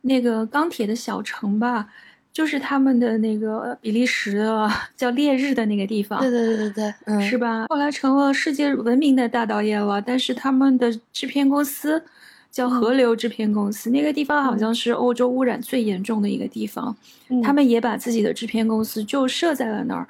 [0.02, 1.88] 那个钢铁的小城吧，
[2.32, 7.66] 就是他们的那个比利时的叫烈日的那个地方，对对对对对，嗯，是吧？
[7.68, 12.02] 后来成了世界闻名的大导演了，但是他们的制片公司。
[12.50, 16.96] 叫河流制片公司，那个地方好像是欧洲污染最严重的一个地方，
[17.42, 20.06] 他们也把自己的制片公司就设在了那儿。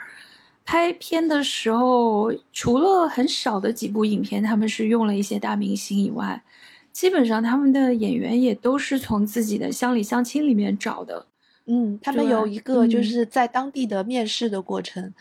[0.64, 6.42] 拍片的时候，除了很少的几部影片，他们是用了一些大明星以外，
[6.92, 11.26] 基本上他们的演员也都是从自己的乡里乡亲里面找的。
[11.66, 15.12] 嗯，他们有一个就是在当地的面试的过程。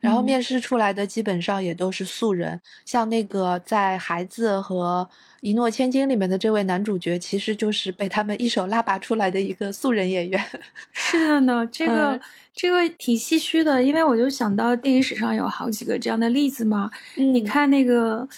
[0.00, 5.06] 然后面试出来的基本上也都是素人，像那个在《孩子》和
[5.40, 10.40] 《一诺千金》里面的这位男主角，其实就是被他们一手拉拔出来的一个素人演员。
[10.92, 12.20] 是的呢，这个
[12.54, 16.90] 这个挺唏嘘的，因为我就想到电影史上有好几个这样的例子嘛。
[17.16, 18.28] 你看那个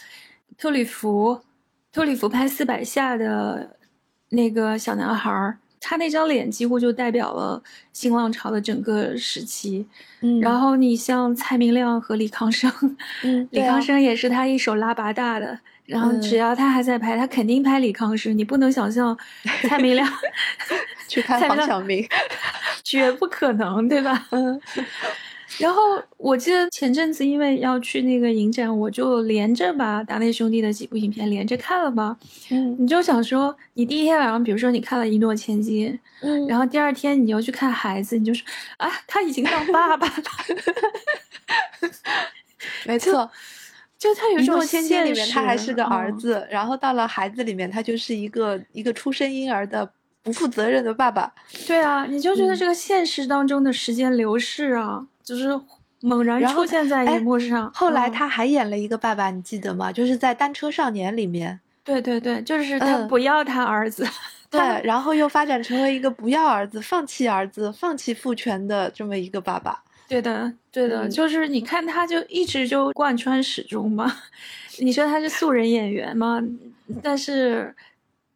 [0.57, 1.41] 特里弗，
[1.93, 3.77] 特里弗拍《四百下》的
[4.31, 5.59] 那个小男孩儿。
[5.85, 7.61] 他那张脸几乎就代表了
[7.93, 9.85] 新浪潮的整个时期，
[10.21, 12.71] 嗯，然后你像蔡明亮和李康生，
[13.25, 19.17] 嗯，李康生也是他一手拉拔大的，然后只要他还在拍，他肯定拍李康生，你不能想象
[19.69, 20.09] 蔡明亮
[21.09, 22.07] 去看黄晓明，
[22.85, 24.27] 绝不可能，对吧？
[24.31, 24.61] 嗯。
[25.59, 32.17] 然后我记得前阵子因为要去那个影展，我就连着把达内兄弟的几部影片连着看了嘛。
[32.51, 35.93] 嗯，你就想说，你第一天晚上，比如说你看了《一诺千金》，
[36.23, 38.43] 嗯，然后第二天你又去看《孩子》，你就说
[38.79, 40.15] 啊，他已经当爸爸了。
[42.87, 43.31] 没错，
[44.03, 49.89] 就他有一种千千里面他还是个儿子，然后到了《孩子》里面他就是一个一个出生婴儿的。
[50.25, 51.33] 不负责任的爸爸，
[51.67, 55.49] 对啊，你就觉得这个现实当中的时间流逝啊，就是
[55.99, 57.69] 猛然出现在荧幕上。
[57.75, 59.91] 后来他还演了一个爸爸，你记得吗？
[59.91, 61.59] 就是在《单车少年》里面。
[61.83, 64.07] 对对对，就是他不要他儿子，
[64.49, 69.83] 对，然后又发展成为一个不要儿子、放弃儿子、放弃父权的这么一个爸爸。
[70.13, 74.13] 对的，对的，就是你看他就一直就贯穿始终嘛。
[74.81, 76.43] 你说他是素人演员吗？
[77.03, 77.75] 但是。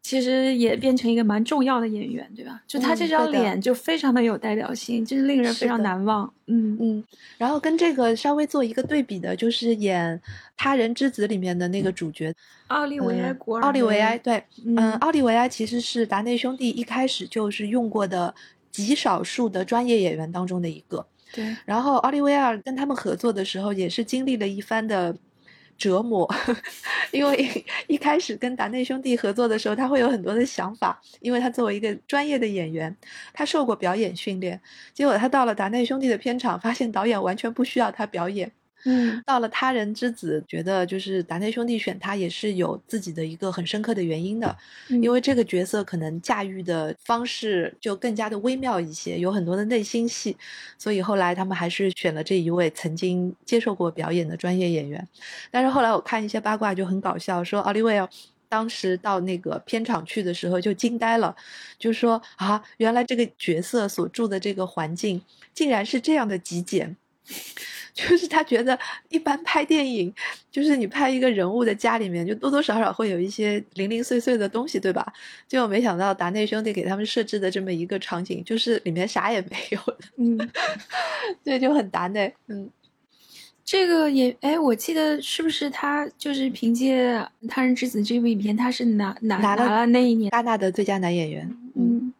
[0.08, 2.62] 其实也变成一个蛮重要的演员，对吧？
[2.64, 6.32] 就他这张脸就非常的有代表性，就是令人非常难忘。
[6.46, 7.04] 嗯嗯。
[7.36, 10.16] 然后跟这个稍微做一个对比的，就是演
[10.56, 12.32] 《他人之子》里面的那个主角
[12.68, 13.62] 奥利维埃·古尔。
[13.64, 18.32] 奥利维埃对，嗯，奥利维埃其实是达内兄弟一开始就是用过的
[18.70, 21.04] 极少数的专业演员当中的一个。
[21.64, 25.16] 然后奥利维尔跟他们合作的时候，也是经历了一番的。
[25.79, 26.27] 折磨，
[27.12, 32.96] 因为一开始跟达内兄弟合作的时候，他会有很多的想法，因为他作为一个专业的演员，
[33.35, 34.59] 他受过表演训练，
[34.94, 38.51] 结果他到了达内兄弟的片场，发现导演完全不需要他表演。
[38.88, 44.57] 嗯，到了他人之子，觉得就是达内兄弟选他也是有自己的一个很深刻的原因的，
[45.03, 50.37] 因为这个角色可能驾驭的方式就更加的微妙一些，有很多的内心戏，
[50.79, 55.05] 所以后来他们还是选了这一位曾经接受过表演的专业演员。
[55.51, 58.09] 但是后来我看一些八卦就很搞笑，说奥利维尔
[58.49, 61.35] 当时到那个片场去的时候就惊呆了，
[61.77, 65.20] 就说啊，原来这个角色所住的这个环境
[65.53, 66.96] 竟然是这样的极简。
[67.94, 70.12] 就是他觉得一般拍电影，
[70.50, 75.10] 就是你拍一个人物的家里面，就多多少少会有一些零零碎碎的东西，对吧？
[75.48, 80.50] 结果没想到达内兄弟给他们设置的这么一个场景，就是里面啥也没有的，嗯，
[81.42, 82.68] 对，就很达内，嗯，
[83.64, 92.12] 这个也，哎，我记得是不是他就是凭借《他人之子》这部影片，他是拿拿拿了那一年戛纳的最佳男演员，嗯，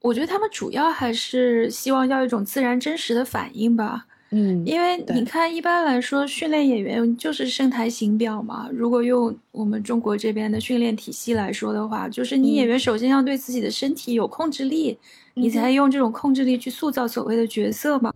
[0.00, 4.06] 我觉得他们主要还是希望要一种自然真实的反应吧。
[4.36, 8.68] 嗯，因为你看，一般来说，训练演员就是声台形表嘛。
[8.72, 14.98] 如果用我们中国这边的训练体系来说的话，就是你演员首先要对自己的身体有控制力，
[15.34, 18.12] 你才用这种控制力去塑造所谓的角色嘛。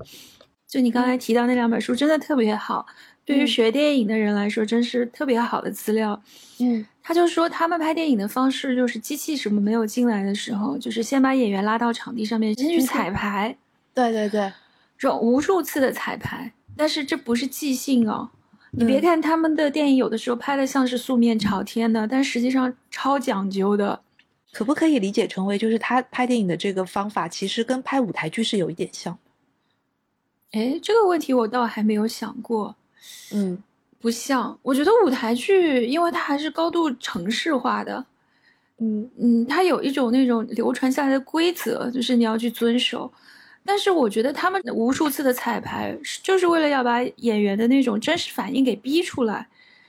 [0.67, 2.85] 就你刚才提到那两本书，真的特别好，
[3.25, 6.21] 对于学电影的人来说，真是特别好的资料。
[6.59, 13.57] 嗯，他就说他们拍电影的方式，就是机器什么没有进来的时候，就是先把演员拉到场地上面，先去彩排。
[13.95, 14.53] 对对对。
[14.99, 18.31] 这种无数次的彩排，但是这不是即兴哦，
[18.73, 24.01] 你别看他们的电影有的时候拍的像是素面朝天的，但实际上超讲究的。
[24.51, 29.17] 可不可以理解成为，就是他拍电影的这个方法，其实跟拍舞台剧是有一点像？
[30.53, 32.75] 哎，这个问题我倒还没有想过。
[33.33, 33.63] 嗯，
[34.01, 34.59] 不像。
[34.63, 38.05] 我觉得舞台剧，因为它还是高度城市化的。
[38.79, 43.13] 嗯嗯，它有一种那种流传下来的规则，就是你要去遵守。
[43.69, 49.47] 但是我觉得他们无数次的彩排，就是为了要把演员的那种真实反应给逼出来。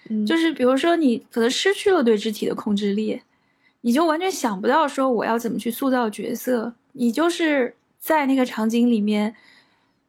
[0.10, 3.22] 嗯，就是比如说你可能失去了对肢体的控制力。
[3.82, 9.34] 你就完全想不到说我要怎么去塑造角色，你就是在那个场景里面，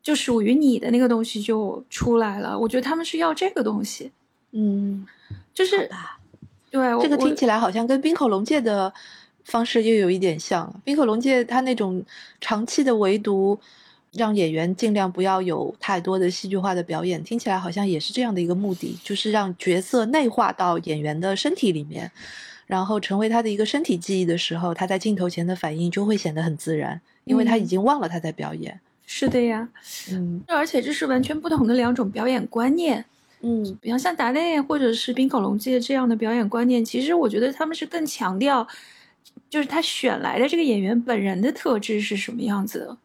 [0.03, 2.59] 就属于你的那个东西就出来了。
[2.59, 4.11] 我觉得他们是要这个东西，
[4.51, 5.07] 嗯，
[5.55, 5.89] 就是
[6.69, 8.93] 对这个听起来好像跟冰口龙介的
[9.51, 10.81] 方式又有一点像。
[10.85, 12.03] 冰口龙介他那种
[12.41, 13.59] 长期的围读，
[14.13, 22.11] 让演员尽量不要有太多的戏剧化的表演，听起来好像也是这样的一个目的，就是让角色内化到演员的身体里面。
[22.67, 28.79] 然后成为他的一个身体记忆的时候，他在镜头前的反应就会显得很自然，因为他已经忘了他在表演。
[29.05, 29.69] 是的呀，
[30.13, 33.05] 嗯，而且这是完全不同的两种表演观念。
[33.41, 38.65] 嗯，比方像达内或者是冰口龙介这样的表演观念，其实我觉得他们是更强调，
[39.51, 42.99] 就是他选来的这个演员本人的特质是什么样子的。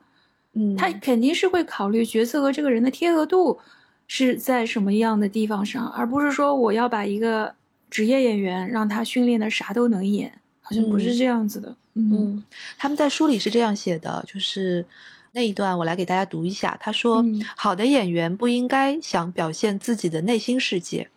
[0.53, 3.59] 嗯，他肯定是会考虑角色和这个人的贴合度
[4.07, 7.53] 是在什么样的地方上，而不是说我要把一个。
[7.87, 11.73] 职业演员让他训练的啥都能演，好像不是这样子的。
[11.93, 12.43] 嗯，
[12.77, 14.85] 他们在书里是这样写的，就是
[15.31, 16.75] 那一段我来给大家读一下。
[16.81, 17.23] 他说
[17.55, 21.09] ：“好的演员不应该想表现自己的内心世界，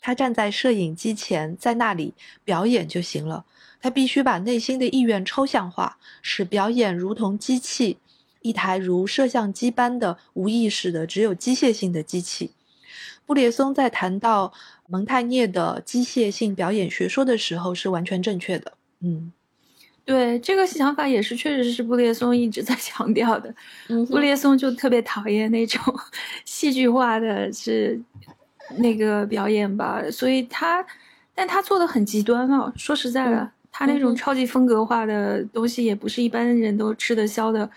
[0.00, 3.44] 他站在摄影机前，在那里表演就行了。
[3.86, 7.98] 他必须把内心的意愿抽象化，使表演如同机器，
[8.42, 12.50] 一台如摄像机般的无意识的、只有机械性的机器。”
[13.24, 14.52] 布列松在谈到。
[14.88, 18.74] 蒙泰涅的机械性表演学说的时候是完全正确的。
[19.00, 19.32] 嗯，
[20.04, 23.52] 对，这个想法也是确实是布列松一直在强调的。
[24.08, 25.82] 布列松就特别讨厌那种
[26.46, 28.00] 戏剧化的是
[28.78, 30.86] 那个表演吧，所以他，
[31.34, 32.72] 但他做的很极端哦。
[32.76, 37.68] 说实在的，他那种超级风格化的东西也不是一般人都吃得消的。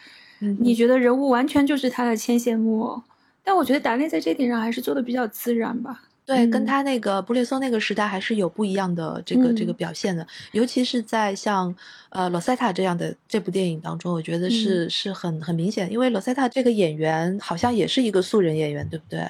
[0.59, 3.03] 你觉得人物完全就是他的牵线木偶，
[3.43, 6.03] 但我觉得达内在这点上还是做的比较自然吧。
[6.25, 11.75] 对，跟他那个布列松那个时代还是有不一样的这个这个表现的，尤其是在像
[12.11, 19.29] 呃罗塞塔这样的这部电影当中，我觉得是是很很明显，因为罗塞塔这个演员好像也是一个素人演员，对不对？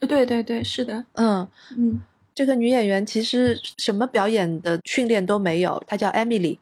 [0.00, 1.48] 对对对，是的，嗯。
[1.78, 1.98] 嗯，
[2.34, 6.58] 这个女演员其实什么表演的训练都没有，她叫艾米丽，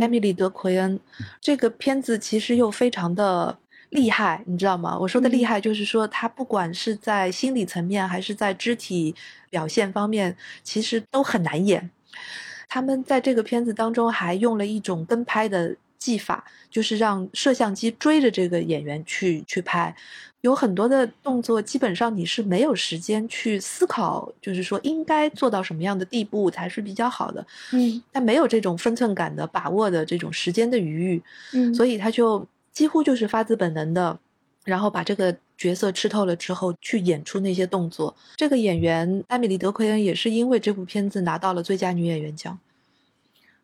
[0.00, 0.98] 艾米丽德奎恩，
[1.40, 3.58] 这个片子其实又非常的。
[3.92, 4.98] 厉害，你知道吗？
[4.98, 9.14] 我说的厉害就是说，她不管是在心理层面还是在肢体
[9.50, 11.90] 表现方面，其实都很难演。
[12.70, 19.94] 他们在这个片子当中还用了一种跟拍的技法，就是让摄像机追着这个演员去去拍，
[20.42, 27.44] 有很多的动作，基本上你是没有时间去思考，就是说应该做到什么样的地步才是比较好的。
[27.72, 31.22] 嗯，他没有这种分寸感的把握的这种时间的余裕，
[31.54, 32.46] 嗯，所以他就。
[32.72, 34.18] 几乎就是发自本能的，
[34.64, 38.16] 然后把这个角色吃透了之后，去演出那些动作。
[38.34, 42.58] 这个演员艾米丽·德奎恩也是因为这部片子拿到了最佳女演员奖。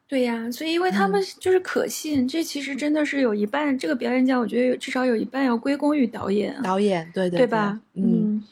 [0.09, 6.59] 对呀，所以因为他们就是可信，这其实真的是有一半这个表演奖，我觉得至少有一半要归功于导演。
[6.63, 7.79] 导演，对对，对吧？
[7.95, 8.43] 嗯，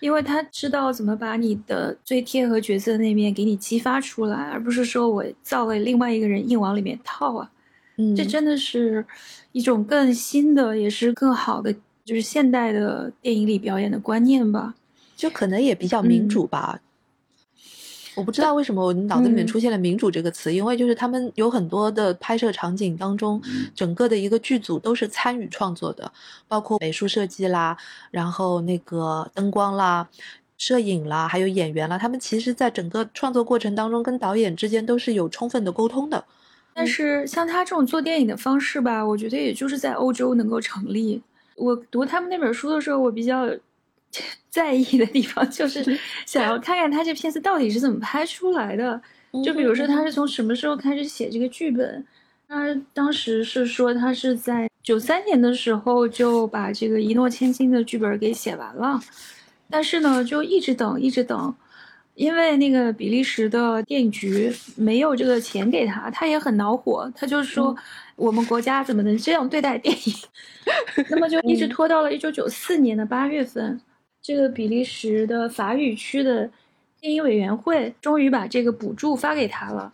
[0.00, 7.50] 因为他知道怎么把你的最贴合角色那面给你激发出来，而不是说我造了另外一个人硬往里面套啊。
[7.98, 9.04] 嗯，这真的是。
[9.54, 11.72] 一种更新的，也是更好的，
[12.04, 14.74] 就是现代的电影里表演的观念吧，
[15.16, 16.80] 就可能也比较民主吧。
[18.14, 23.42] 我不知道为什么我脑子里面出现了“民主”这个词，因为就是他们有很多的拍摄场景当中，
[23.74, 26.10] 整个的一个剧组都是参与创作的，
[26.46, 27.76] 包括美术设计啦，
[28.10, 30.08] 然后那个灯光啦、
[30.56, 36.24] 摄影啦，还有演员啦，他们其实在整个创作过程当中跟导演之间都是有充分的沟通的。
[36.72, 41.22] 但是像他这种做电影的方式吧，我觉得也就是在欧洲能够成立。
[41.56, 43.48] 我读他们那本书的时候，我比较
[44.50, 49.00] 在意的地方就是想要看看他这片子到底是怎么拍出来的。
[49.44, 52.04] 就比如说他是从什么时候开始写这个剧本？
[52.46, 59.00] 他当时是说他是在九三年的时候就把这个一诺千金的剧本给写完了，
[59.68, 61.54] 但是呢就一直等，一直等。
[62.14, 67.10] 因为那个比利时的电影局没有这个钱给他，他也很恼火。
[67.12, 67.76] 他就说
[68.14, 70.14] ：“我们国家怎么能这样对待电影？”
[71.10, 73.80] 那么就一直拖到了一九九四年的八月份，
[74.24, 76.50] 这个比利时的法语区的
[76.98, 79.92] 电影委员会终于把这个补助发给他了。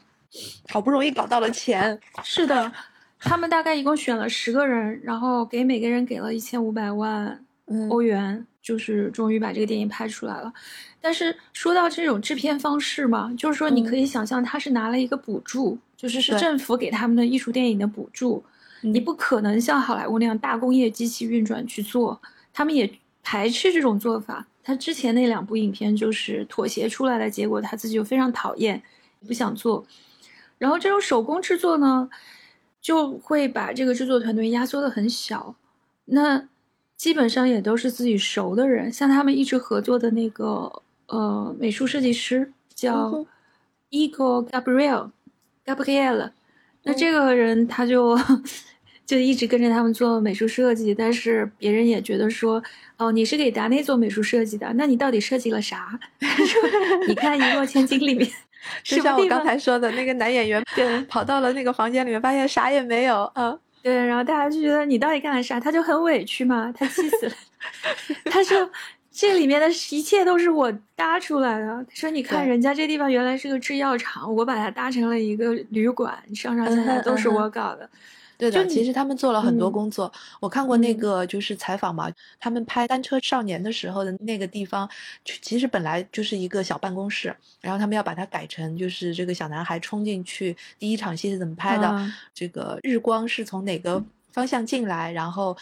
[0.68, 2.72] 好不容易搞到了钱，是的，
[3.18, 7.44] 他们大概一共选了十个人，然后给每个人给了一千五百万
[7.88, 10.52] 欧元，就是终于把这个电影拍出来了。
[11.00, 18.44] 但是说到这种制片方式嘛，就是说你可以想象他是拿了一个补助，就是是政府给他们的艺术电影的补助，
[18.82, 22.22] 你不可能像好莱坞那样大工业机器运转去做，
[22.52, 22.88] 他们也
[23.30, 24.44] 排斥这种做法。
[24.64, 28.82] 他之前那两部影片就是妥协出来的结果，他自己就非常讨厌，
[29.24, 29.86] 不想做。
[30.58, 32.10] 然后这种手工制作呢，
[32.80, 35.54] 就会把这个制作团队压缩的很小，
[36.06, 36.48] 那
[36.96, 43.24] 基本上也都是自己熟的人，像他们一直合作的那个呃美术设计师叫
[43.90, 45.12] Ego Gabriel
[45.64, 46.32] Gabriel，
[46.82, 48.18] 那这个人他就
[49.10, 52.62] 就一直跟着他们做美术设计，但是别人也觉得说，
[52.96, 55.98] 哦，你是给达内做美术设计的，那你到底设计了啥？
[57.08, 58.30] 你看《一诺千金》里面。
[58.84, 65.58] 就像我刚才说的那个男演员，对， 跑到了那个房间里面，发现啥也没有，啊，对，然后大家就觉得你到底干了啥？
[65.58, 67.32] 他就很委屈嘛，他气死了，
[68.26, 68.70] 他说
[69.10, 71.66] 这里面的一切都是我搭出来的。
[71.66, 77.90] 他说你看人家这地方原来是个制药厂，我把它搭成了一个旅馆，上上下下都是我搞的。
[78.40, 80.10] 对的，其实他们做了很多工作。
[80.40, 84.88] 我看过那个就是采访嘛，他们拍《单车少年》的时候的那个地方，
[85.42, 92.12] 其实本来就是一个小办公室，然后他们要把它改成就是这个小男孩冲进去，第一场戏是怎么拍的？
[92.32, 95.12] 这个日光是从哪个方向进来？
[95.12, 95.56] 然后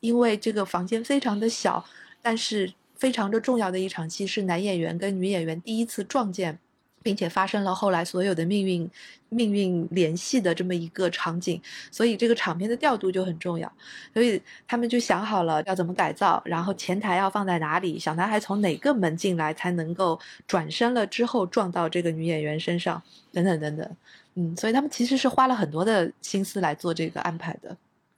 [0.00, 1.84] 因为这个房间非常的小，
[2.20, 6.58] 但是非常的重要的一场戏是男演员跟女演员第一次撞见。
[7.04, 8.90] 并且发生了后来所有的命运
[9.28, 11.60] 命运联系的这么一个场景，
[11.92, 13.70] 所以这个场面的调度就很重要。
[14.12, 23.02] 所以他们就想好了要怎么改造，然后前台要放在哪里，小男孩从哪个门进来才能够转身了之后撞到这个女演员身上，
[23.32, 23.96] 等等等等。
[24.36, 27.76] 嗯，所以他们其实是花了很多的心思来做这个安排的。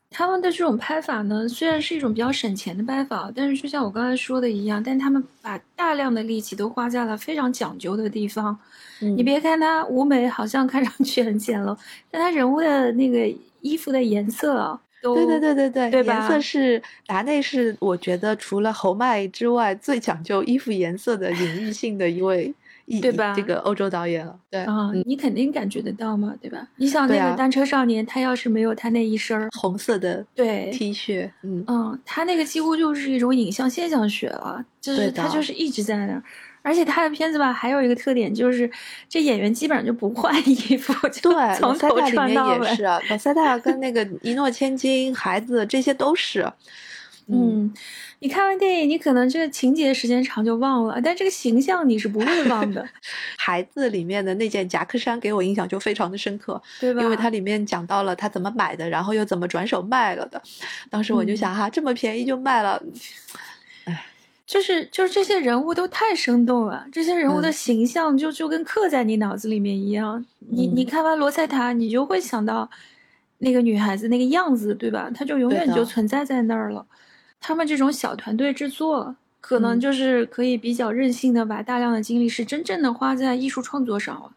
[0.08, 8.56] 他们的这种拍法呢，虽然是一种比较省钱的拍法，但是就像我刚才说的一样，但他们把大量的力气都花在了非常讲究的地方。
[9.00, 11.76] 你别看他舞美好像看上去很简陋，
[12.10, 13.30] 但他人物的那个
[13.60, 22.54] 衣服的颜色，对对对对对，对颜色是达内是我觉得除了侯麦之外最讲究衣服颜色的 隐喻性的一位。
[23.02, 23.34] 对吧？
[23.34, 26.66] 这个欧洲导演了，对啊，你肯定感觉得到嘛，对吧？
[26.76, 36.22] 你想那个单车少年，他要是没有他那一身红色的对 T 恤，嗯嗯，他那个几乎就是一种影像现象学了，就是他就是一直在那儿，
[36.62, 38.70] 而且他的片子吧，还有一个特点就是
[39.08, 42.68] 这演员基本上就不换衣服，对，从头穿到尾。
[42.68, 46.46] 也是，老塞塔跟那个一诺千金、孩子这些都是。
[47.28, 47.74] 嗯，
[48.20, 52.88] 你看完电影，你可能这个情节时间长就忘了，但这个形象你是不会忘的。
[53.36, 57.02] 孩子里面的那件夹克衫给我印象就非常的深刻，对吧？
[57.02, 60.40] 因为它里面讲到了他怎么买的，然后又怎么转手卖了的。
[60.88, 62.80] 当时我就想，哈，这么便宜就卖了，
[63.86, 64.06] 哎，
[64.46, 70.24] 就是就是这些人物都太生动了，这些人物的形象就就跟刻在你脑子里面一样。
[70.38, 72.70] 你你看完罗塞塔，你就会想到
[73.38, 75.10] 那个女孩子那个样子，对吧？
[75.12, 76.86] 她就永远就存在在那儿了。
[77.46, 84.32] 他们这种小团队制作，可能就是可以比较任性的把大量的精力是真正的花在艺术创作上了，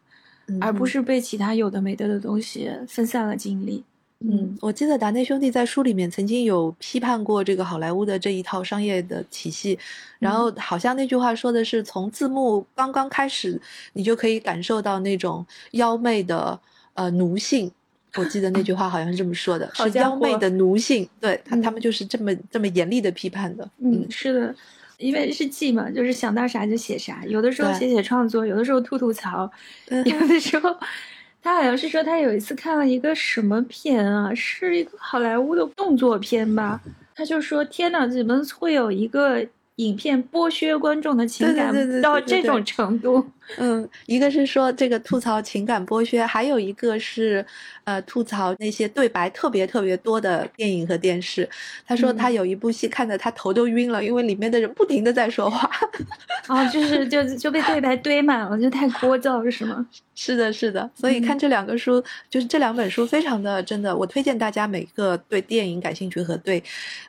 [0.60, 3.82] 而不是被其他有的没的的东西分散了精力。
[4.20, 9.76] 嗯，我记得达内兄弟在书里面曾经有批判过这个好莱坞的这一套商业的体系，
[10.20, 13.60] 然后好像那句话说的是从字幕刚刚开始，
[13.94, 16.60] 你就可以感受到那种妖媚的
[16.94, 17.72] 呃奴性。
[18.16, 23.68] 我记得那句话好像是这么说的， 是妖媚的奴性，对他他们就是这么这么严厉的批判的。
[23.78, 24.54] 嗯，是的，
[24.98, 29.50] 因为是记嘛，就是想到啥就写啥，有的时候写写创作，有的时候吐吐槽，
[29.88, 30.76] 有的时候
[31.42, 36.80] 他好像是说他有一次看了一个什么片啊，是一个好莱坞的动作片吧，
[37.14, 39.46] 他就说天哪，怎么会有一个。
[39.76, 43.24] 影片剥削观众的情感到这种程度，
[43.56, 47.42] 嗯，一个是说这个吐槽情感剥削，还有一个是，
[47.90, 51.48] 呃，吐槽那些对白特别特别多的电影和电视。
[51.84, 55.68] 他说他有一部戏看的他头都晕了，因为里面的人不停的在说话，
[56.46, 59.84] 啊， 就是就就被对白堆满了，就太聒噪了，是吗？
[60.14, 60.88] 是的，是的。
[60.94, 66.62] 所以看这两个书，就是这两本书，非常的真的，我推荐大家每个对电影感兴趣和对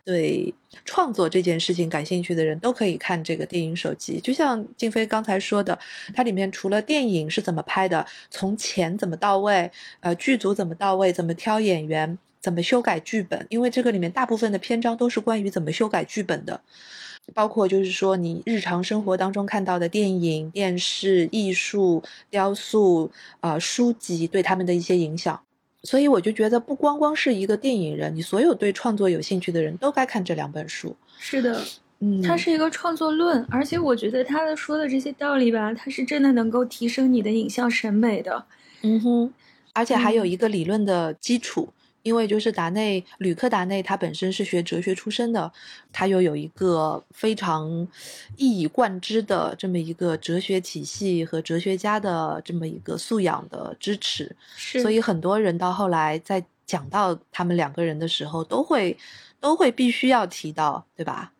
[0.03, 0.51] 对。
[0.85, 4.21] 创作这件事情感兴趣的人都可以看这个电影手机。
[4.21, 5.77] 就像静飞刚才说的，
[6.15, 9.69] 它里面除了电影是怎么拍的，从钱怎么到位，
[9.99, 16.61] 呃，剧组怎么到位，怎么挑演员，怎么修改剧本，因为这个里面大部分的篇章都是关于怎么修改剧本的。
[17.35, 23.11] 包括就是说你日常生活当中看到的电影、电视、艺术、雕塑、
[23.41, 25.39] 呃书籍对他们的一些影响。
[25.83, 30.95] 所以我就觉得，不光光是一个电影人，你所有对创作有兴趣的人都该看这两本书。
[31.19, 31.63] 是的，
[31.99, 38.45] 嗯，它是一个创作论，而且我觉得他的说的这些道理吧，它是真的能够提升你的影像审美的。
[38.81, 39.33] 嗯哼，
[39.73, 41.73] 而且还有一个理论的基础。
[42.03, 45.51] 因为就是达内吕克达内，他本身是学哲学出身的，
[45.93, 47.87] 他又有一个非常
[48.37, 58.97] 一以贯之的这么一个哲学体系和哲学家的这么一个素养的支持，是，所以很多人到后来在讲到他们两个人的时候，都会
[59.39, 61.31] 都会必须要提到，对吧？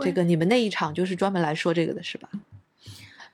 [0.00, 2.28] 这个你们那一场就是专门来说这个的是吧？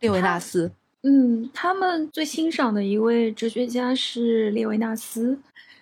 [0.01, 0.71] 列维纳斯，
[1.07, 5.39] 嗯，他们最欣赏的一位哲学家是列维纳斯。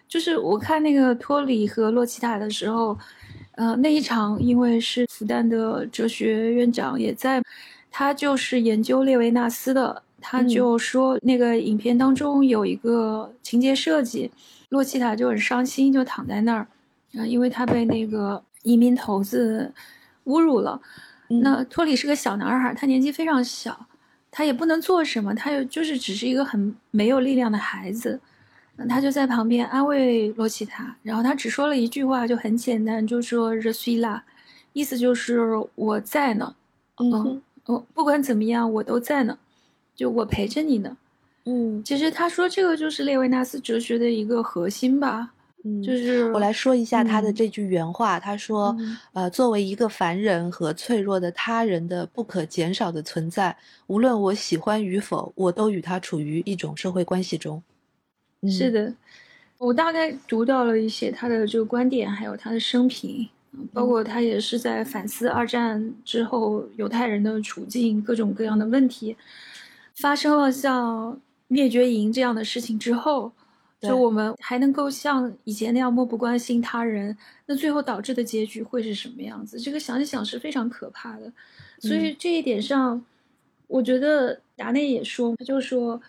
[0.09, 2.99] 就是我看那个托里和洛奇塔的时候，
[3.53, 7.41] 呃，那一场因为是复旦的哲学院长也在，
[7.89, 14.29] 他就是研究列维纳斯的，他就说那个影片当中有一个情节设计，
[14.71, 16.67] 洛奇塔就很伤心，就躺在那儿，
[17.17, 19.73] 啊，因为他被那个移民头子
[20.25, 20.81] 侮辱了。
[21.29, 23.87] 那托里是个小男孩，他年纪非常小，
[24.33, 28.19] 他也不能做什么，他又就是只是一个很没有力量的孩子。
[28.89, 34.23] 他就在旁边安慰罗奇塔，然后他只说了一句话，就很简单，就说 r e s u a
[34.73, 35.39] 意思就是
[35.75, 36.57] 我在呢，
[36.97, 39.39] 嗯，哦，不管怎么样，我都在呢，
[39.95, 40.97] 就我陪着你呢。
[41.45, 45.33] 嗯，其实他说这个就是列维纳斯哲学的一个核心吧。
[45.65, 48.77] 嗯，就是我来说一下他的这句原话，他说，
[49.13, 53.57] 呃，作为一个凡人和脆弱的他人的不可减少的存在，
[53.87, 57.63] 无论我喜欢与否，我都与他处于一种社会关系中。
[58.49, 58.93] 是的，
[59.59, 63.29] 我大概读到了一些他的这个观点，还有他的生平，
[63.73, 69.17] 包括他也是在反思二战之后犹太人的处境，各种各样的问题
[69.95, 73.31] 发生了，像灭绝营这样的事情之后，
[73.83, 77.17] 就我们还能够像以前那样漠不关心他人，
[77.47, 79.59] 那最后导致的结局会是什么样子？
[79.59, 81.33] 这个想一想是非常可怕的。
[81.79, 83.05] 所以这一点上，
[83.67, 86.01] 我觉得达内也说，他就说。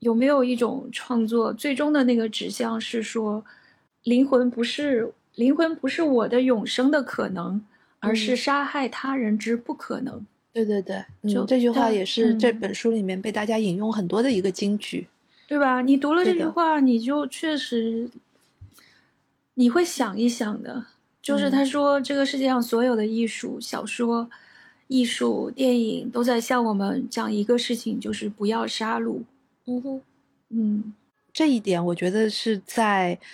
[0.00, 3.42] 有没有一种创作最终的那个指向是说，
[4.02, 7.64] 灵魂不是灵魂不是我的永生的可能，
[8.00, 10.26] 而是杀害他人之不可能。
[10.52, 11.02] 对对对，
[11.32, 15.08] 就这句话也是这本书里面被大家引用很多的一个金句，
[15.46, 15.82] 对吧？
[15.82, 18.08] 你读了这句话，你就确实
[19.54, 20.86] 你会想一想的。
[21.22, 24.28] 就是他说，这个世界上所有的艺术、小说、
[24.88, 29.22] 艺术、电影都在向我们讲一个事情，就是不要杀戮。
[29.66, 30.02] 嗯哼，
[30.50, 30.94] 嗯，
[31.32, 33.18] 这一点我觉得是在《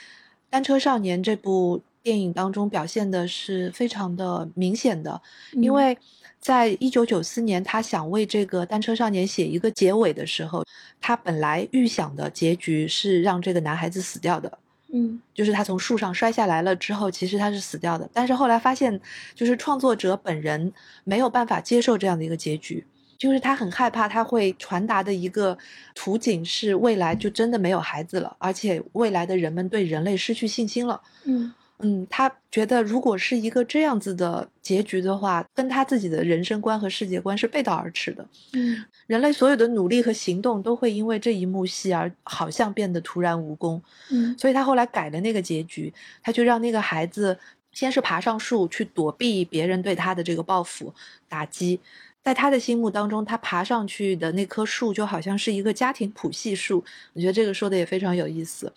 [0.48, 5.20] 单车少年》这部电影当中表现的是非常的明显的，
[5.54, 5.98] 因为
[6.40, 10.64] 在一九九四年，他想为这个《单车少年》写一个结尾的时候，
[11.00, 14.58] 他本来预想的结局是让这个男孩子死掉的，
[14.92, 18.98] 嗯，就是他从树上摔下来了之后，其实他是死掉的，但是后来发现，
[19.34, 20.72] 就是创作者本人
[21.04, 22.86] 没有办法接受这样的一个结局。
[23.18, 25.58] 就是他很害怕，他会传达的一个
[25.94, 30.98] 图景是未来就真的没有孩子了，而且未来的人们对人类失去信心了。
[31.24, 31.52] 嗯
[31.82, 38.26] 嗯，他觉得如果是一个这样子的结局的话，跟他自己的人生观和世界观是背道而驰的。
[38.52, 43.82] 嗯，人类所有的努力和行动都会因为这一幕戏而好像变得徒然无功。
[44.10, 47.38] 嗯，所以他后来改了那个结局，他就让那个孩子
[47.72, 50.92] 先是爬上树去躲避别人对他的这个报复
[51.28, 51.80] 打击。
[52.22, 56.84] 在他的心目当中，他爬上去的那棵树就好像是一个家庭谱系树。
[57.14, 58.70] 我觉得这个说的也非常有意思。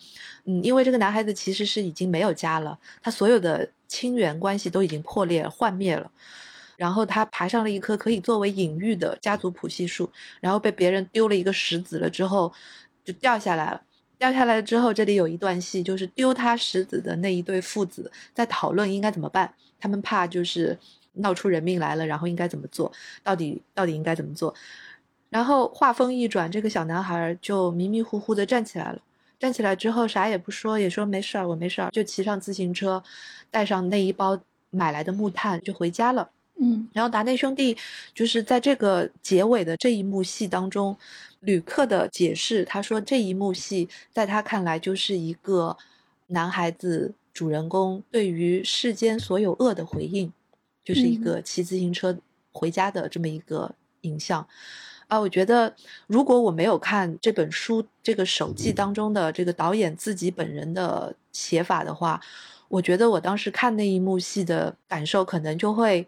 [0.46, 6.10] 嗯，因为这个男孩子其实是已经没有家了，他所有的亲缘关系都已经破裂幻灭了。
[6.78, 12.52] 然后他爬上了一棵可以作为隐喻的家族谱系树，然后被别人丢了一个石子了之后，
[13.04, 13.82] 就掉下来了。
[14.18, 19.54] 掉下来之后，这里有一段戏，就是丢他石子的那一对父子在讨论应该怎么办。
[19.80, 20.80] 他们怕就是。
[21.14, 22.92] 闹出人命来了，然后应该怎么做？
[23.24, 24.54] 到底到底应该怎么做？
[25.30, 29.02] 然后话锋一转，这个小男孩就迷迷糊糊的站起来了。
[29.40, 33.04] 站起来之后，啥也不说，也说没事儿，我没事儿，就骑上自行车，
[33.52, 34.40] 带上那一包
[34.70, 36.30] 买来的木炭就回家了。
[36.62, 37.76] 嗯，然后达内兄弟
[38.14, 40.96] 就是在这个结尾的这一幕戏当中，
[41.42, 45.76] 旅客的解释，他说这一幕戏在他看来就是一个
[46.28, 50.32] 男孩子主人公对于世间所有恶的回应。
[50.84, 52.18] 就是一个骑自行车
[52.52, 54.46] 回家的这么一个影像，
[55.08, 55.76] 啊，我觉得
[56.08, 62.22] 如果我没有看这本书这个手记当中的这个导演自己本人的写法的话，
[62.68, 66.08] 我觉得我当时看那一幕戏的感受可能就会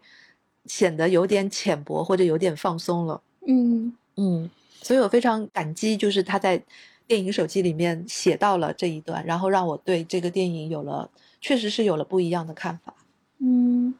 [0.66, 3.22] 显得有点浅薄或者有点放松了。
[3.46, 4.50] 嗯嗯，
[4.82, 6.62] 所以我非常感激，就是他在
[7.06, 11.08] 电影手机里面写到了这一段，然后让我对这个电影有了，
[11.40, 12.92] 确实是有了不一样的看法。
[13.38, 13.94] 嗯，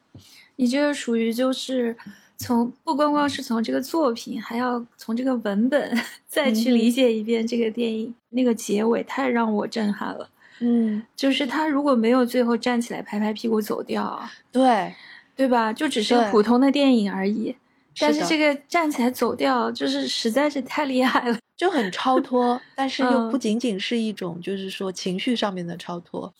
[0.57, 1.96] 你这个属于就是
[2.36, 8.14] 从不光光是从这个作品，还要从这个文本 再去理解一遍这个电影。
[8.30, 10.28] 那个结尾太让我震撼了。
[10.61, 14.94] 嗯，就是他如果没有最后站起来拍拍屁股走掉，对
[15.34, 15.72] 对吧？
[15.72, 17.54] 就只是个普通的电影而已。
[17.98, 26.32] 但是这个站起来走掉，就是实在是太厉害了， 就很超脱，但是又不仅仅是一种，就是说情绪上面的超脱。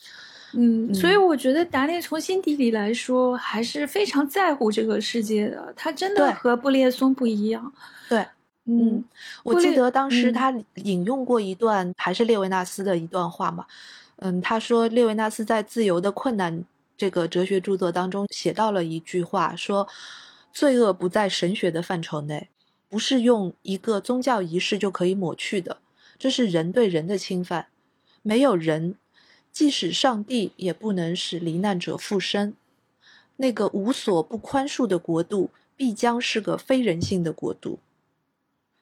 [0.57, 7.73] 嗯，所以我觉得达内从心底里来说还是非常在乎这个世界的，他真的和布列松不一样。
[8.09, 8.27] 对，
[8.65, 9.05] 嗯，
[9.45, 13.67] 我记得当时他引用过一段，还是列维纳斯的一段话嘛。
[14.17, 16.59] 嗯，他说列维纳斯在《自由的困难》
[16.97, 19.87] 这个哲学著作当中写到了一句话，说。
[20.53, 22.49] 罪恶不在神学的范畴内，
[22.89, 25.77] 不是用一个宗教仪式就可以抹去的。
[26.19, 27.67] 这是人对人的侵犯。
[28.23, 28.95] 没有人，
[29.57, 32.53] 即使上帝也不能使罹难者复生。
[33.37, 37.79] 那个无所不宽恕的国度，必将是个非人性的国度。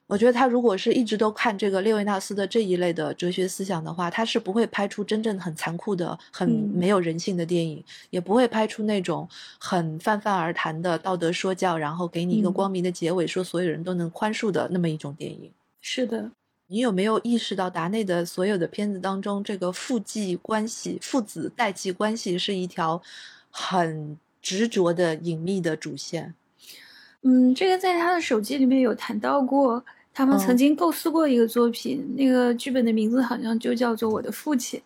[0.09, 9.29] 我觉得他如果是一直都看这个列维纳斯的这一类的哲学思想的话，他是不会拍出真正很残酷的、很没有人性的电影，也不会拍出那种
[9.61, 15.53] 很泛泛而谈的道德说教，然后给你一个光明的结尾，说所有人都能宽恕的那么一种电影。
[15.81, 16.33] 是的，
[16.69, 23.01] 你有没有意识到达内的所有的片子当中，这个父继关系、父子代际关系是一条
[23.51, 26.35] 很执着的隐秘的主线？
[27.23, 29.85] 嗯，这个在他的手机里面有谈到过。
[30.17, 34.81] 他们曾经构思过一个作品，那个剧本的名字好像就叫做《我的父亲》。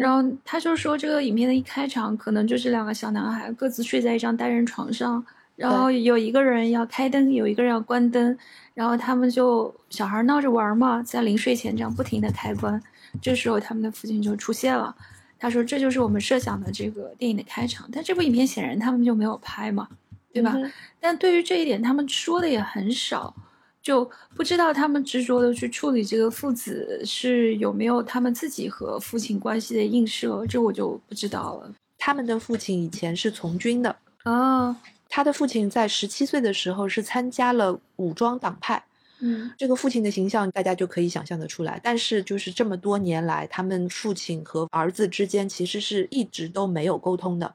[0.00, 5.22] 然后他就说，这个影片的一开场可能就是两个小男孩各自睡在一张单人床上，
[5.56, 8.36] 然后有一个人要开灯，有一个人要关灯，
[8.74, 12.82] 然后他们就小孩闹着玩嘛，在临睡前这样不停的开关。
[13.22, 14.94] 这时候他们的父亲就出现了，
[15.38, 19.88] 他说：“这就是我们设想的这个电影的开场。”但这部影片显然他们就没有拍嘛，
[20.32, 20.56] 对吧？
[20.98, 23.34] 但对于这一点，他们说的也很少。
[23.80, 31.70] 就不知道他们执着的去处理这个父子是有没有他们自己和父亲关系的映射，这我就不知道了。
[31.98, 34.74] 他们的父亲以前是从军的啊，
[35.14, 38.84] 他的父亲在十七岁的时候是参加了武装党派，
[39.20, 41.80] 嗯，这个父亲的形象大家就可以想象得出来。
[41.80, 47.54] 但是就是这么多年来，他们父亲和儿子之间其实是一直都没有沟通的，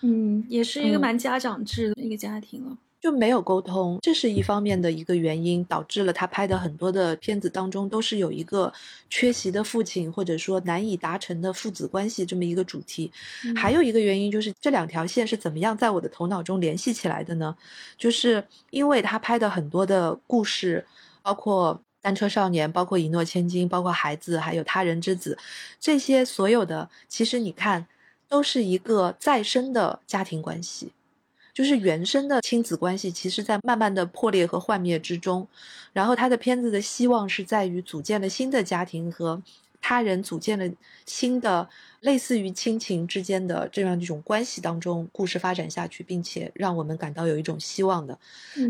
[0.00, 2.78] 嗯，也是一个蛮家长制的一个家庭了。
[3.00, 8.70] 就没有沟通，这是一方面的一个原因，导致了他拍的很多的片子当中都是有一个
[9.08, 13.10] 缺席的父亲，或者说难以达成的父子关系这么一个主题。
[13.56, 17.56] 还有一个原因就是这两条线是怎么样在我的头脑中联系起来的呢？
[17.96, 20.84] 就是因为他拍的很多的故事，
[21.22, 25.38] 包括单车少年，包括一诺千金，包括孩子，还有他人之子，
[25.80, 27.86] 这些所有的，其实你看，
[28.28, 30.92] 都是一个再生的家庭关系。
[31.60, 35.46] 就是原生的亲子关系，其实在慢慢的破裂和幻灭之中。
[35.92, 39.42] 然后他的片子的希望是在于组建了新的家庭和
[39.78, 40.64] 他人组建了
[41.04, 41.68] 新的
[42.00, 48.18] 类似于亲情之间的这样一种关系当中，故事发展下去，并且让我们感到有一种希望的。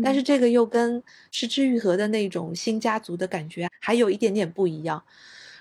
[0.03, 5.01] 但是这个又跟失之愈合的那种新家族的感觉还有一点点不一样。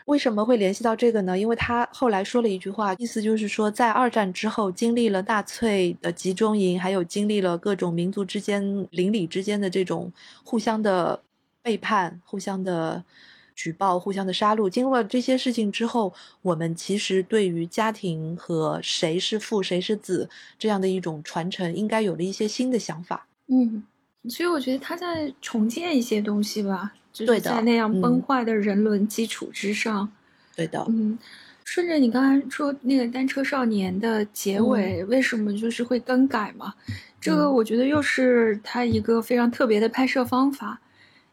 [0.06, 1.38] 为什么会联系到这个呢？
[1.38, 11.22] 因为他后来说了一句话，意思就是说，在二战之后，经历了纳粹的集中营，还有经历了各种民族之间、邻里之间的这种互相的
[11.62, 13.04] 背叛、互相的
[13.54, 14.68] 举报、互相的杀戮。
[14.68, 20.28] 经过这些事情之后，我们其实对于家庭和谁是父、谁是子
[20.58, 23.26] 这样的一种传承，应该有了一些新的想法。
[23.48, 23.84] 嗯，
[24.28, 26.94] 所以我觉得他在重建一些东西吧。
[27.12, 30.10] 就是在那样崩坏的人伦基础之上，
[30.56, 31.18] 对的，嗯，
[31.64, 36.74] 顺着你刚才说那个单车少年的结尾，为什么就是会更改嘛？
[37.20, 40.80] 这个我觉得又是他一个非常特别的拍摄方法，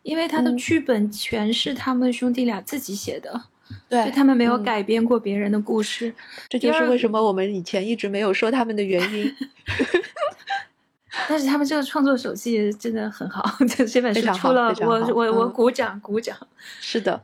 [0.04, 3.44] 因为他的剧本全是他们兄弟俩自己写的，
[3.88, 6.14] 对他们没有改编过别人的故事，
[6.50, 6.60] 这。
[6.60, 9.34] 就是为什么我们以前一直没有说他们的原因。
[11.28, 16.36] 但是他们这个创作手气真的很好， 就这本书出了，我我我鼓掌鼓掌。
[16.82, 17.22] 是的，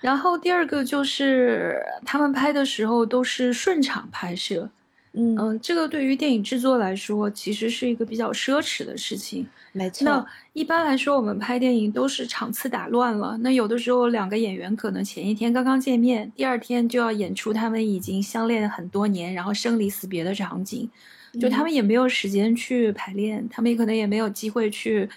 [0.00, 4.68] 然后第二个就是他们拍的时候都是顺场拍摄，
[5.12, 9.46] 嗯嗯，这个对于电影制作来说，其实是一个比较奢侈的事情。
[9.72, 10.04] 没错。
[10.04, 13.38] 那一般来说，我们拍电影都是场次打乱了。
[13.40, 20.90] 那有的时候，两个演员可能前一天刚刚见面，第二天就要演出他们已经相恋很多年，然后生离死别的场景，
[21.38, 25.08] 就他们也没有时间去排练，他们也可能也没有机会去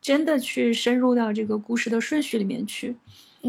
[0.00, 2.96] 真的去深入到这个故事的顺序里面去。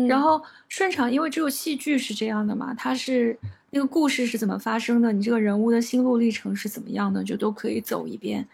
[0.08, 3.38] 然后顺场，因为只有戏剧是这样的嘛，它是
[3.72, 8.48] 那个故事是怎么发生的，你这个人物的心路历程是怎么样的，就都可以走一遍。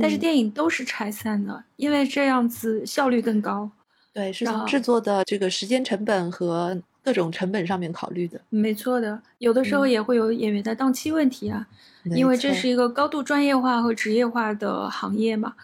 [0.00, 3.70] 但是电影都是拆散的，因为这样子效率更高。
[4.12, 8.40] 对，是从制作的这个时间成本和各种成本上面考虑的。
[8.50, 11.66] 没错的，有的时候也会有演员的档期问题啊，
[12.04, 15.54] 因为这是一个高度专业化和职业化的行业嘛。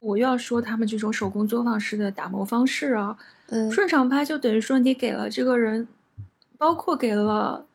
[0.00, 3.16] 我又要说他们这种手工作坊式的打磨方式啊。
[3.48, 5.88] 嗯顺场拍就等于说你给了这个人，
[6.56, 7.66] 包括给了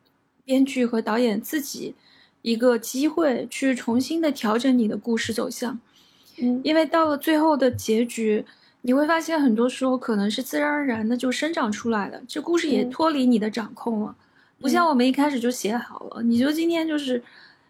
[0.45, 1.93] 编剧和导演自己
[2.41, 5.77] 一个机会去重新的调整你的故事走向。
[6.37, 8.45] 嗯，因为到了最后的结局，
[8.87, 14.15] 你会发现很多时候可能是自然而然的就生长出来的，这故事也脱离你的掌控了。
[14.59, 17.21] 不像我们一开始就写好了，你就今天就是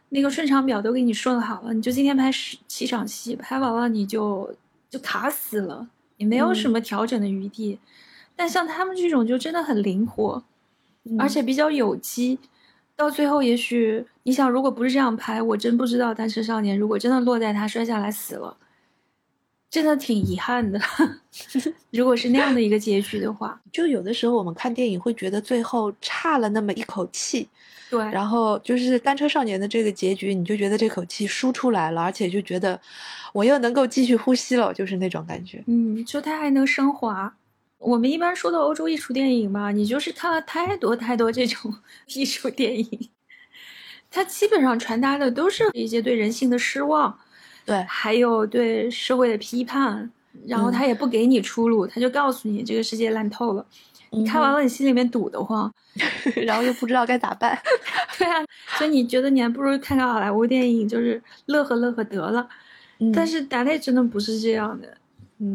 [0.09, 4.53] 那个顺场表都给你顺好了，你就今天拍十七场戏，拍完了你就
[4.89, 5.87] 就卡死了。
[6.17, 7.79] 也没有什么调整的余地，
[8.35, 10.43] 但像他们这种就真的很灵活，
[11.17, 12.39] 而且比较有机。
[12.95, 18.55] 到最后，也许你想，如果不是这样拍，我真不知道单身少年如果真的落在他摔下来死了，
[19.75, 20.79] 真的挺遗憾的。
[21.91, 27.49] 如果是那样的一个结局的话，就有的时候我们看电影会觉得最后差了那么一口气。
[27.89, 32.79] 对，然后就是单车少年的这个结局，你就觉得这口气输出来了，而且就觉得
[33.33, 35.61] 我又能够继续呼吸了，就是那种感觉。
[35.67, 37.35] 嗯，就它还能升华。
[37.77, 41.75] 我们一般说的欧洲艺术电影嘛，你就是看了太多太多这种
[42.15, 43.09] 艺术电影，
[44.09, 47.19] 它基本上传达的都是一些对人性的失望，
[47.65, 50.09] 对，还有对社会的批判，
[50.45, 53.65] 然后他也不给你出路，他就告诉你这个世界烂透了。
[54.11, 55.69] 你看完了，你心里面堵得慌，
[56.45, 57.57] 然后又不知道该咋办。
[58.17, 58.45] 对啊，
[58.77, 62.47] 所以你觉得你还不如看看好莱坞电影，就是乐呵乐呵得了。
[63.13, 64.97] 但是达内真的不是这样的，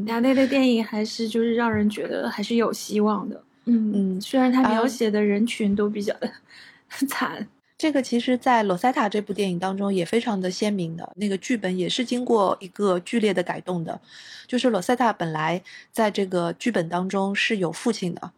[0.07, 3.43] 达内的电影还是就是让人觉得还是有希望的。
[3.65, 6.31] 嗯嗯，虽然他描写的人群都比较的
[7.09, 7.47] 惨。
[7.81, 13.99] 这个其实，在《罗塞塔》这部电影当中也非常的鲜明的，那个剧本也是经过一个剧烈的改动的。
[14.47, 18.33] 就是罗塞塔本来在这个剧本当中是有父亲的。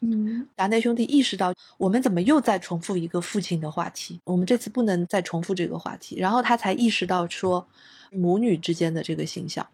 [0.00, 4.18] 嗯，达内兄弟意识到，我们怎么又在重复一个父亲的话题？
[4.24, 6.16] 我们这次不能再重复这个话题。
[6.18, 7.64] 然后他才意识到说，
[8.10, 9.64] 母女之间的这个形象。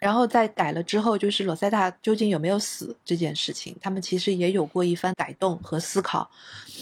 [0.00, 6.28] 然后在改了之后，就是罗塞塔究竟有没有死这件事情，他们其实也有过一番改动和思考。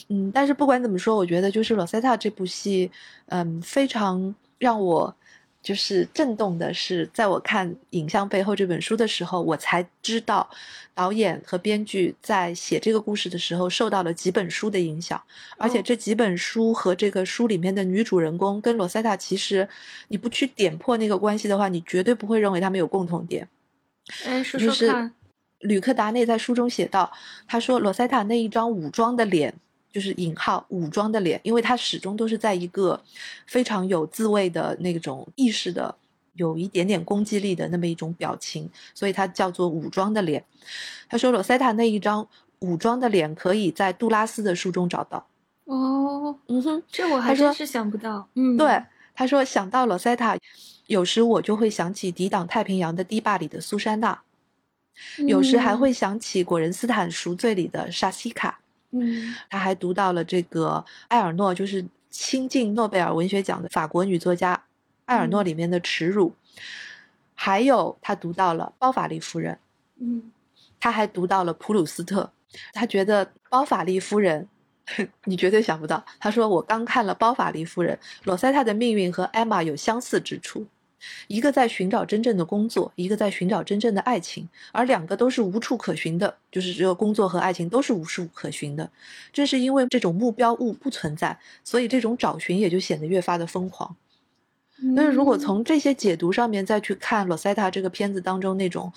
[0.09, 2.91] 嗯，但是不管怎么说，我觉得就是罗塞塔这部戏，
[3.27, 5.15] 嗯，非常让我。
[5.69, 10.49] 就是震动的是，在我看《影像背后》这本书的时候，我才知道，
[10.95, 15.23] 导演和编剧在写这个故事的时候受到了几本书的影响，
[15.59, 19.69] 而且这几本书和这个书里面的女主人公跟罗塞塔，其实
[20.09, 23.47] 你不去点破那个关系的话，你绝对不会认为他们有共同点。
[24.25, 25.13] 哎，说说看，
[25.59, 27.13] 吕克达内在书中写道，
[27.47, 29.53] 他说罗塞塔那一张武装的脸。
[29.99, 33.03] 就是引号武装的脸，因为他始终都是在一个
[33.49, 35.93] 非常有自卫的那种意识的，
[36.35, 40.45] 有一点点攻击力的那么一种表情，所以他叫做武装的脸。
[41.09, 42.25] 他说罗塞塔那一张
[42.61, 45.27] 武装的脸可以在杜拉斯的书中找到。
[45.65, 48.29] 哦，嗯哼，这我还真是想不到。
[48.35, 48.81] 嗯，对，
[49.17, 50.39] 他说想到罗塞塔，
[50.87, 54.23] 有时我就会想起抵挡太平洋的堤坝里的苏珊娜，
[55.27, 58.58] 有时还会想起果仁斯坦赎罪里的沙西卡。
[58.91, 64.65] 嗯，他还读到了这个埃尔诺，就是亲近诺贝尔文学奖的法国女作家
[65.07, 66.35] 埃尔诺里面的耻辱，
[67.35, 69.59] 还有他读到了包法利夫人，
[70.01, 70.31] 嗯，
[70.81, 72.33] 他还读到了普鲁斯特，
[72.73, 74.49] 他觉得包法利夫人，
[75.25, 80.67] 你绝对想不到，他说我刚看了包法利夫人，罗塞塔的命运和艾玛有相似之处。
[81.27, 88.91] 一个在寻找真正的工作，一个在寻找真正的爱情，而两个都是无处可寻的，就是只有工作和爱情都是无处可寻的。
[89.33, 93.97] 正是因为这种目标物不存在，所以这种找寻也就显得越发的疯狂。
[94.95, 98.93] 但是如果从这些解读上面再去看罗塞塔这个片子当中那种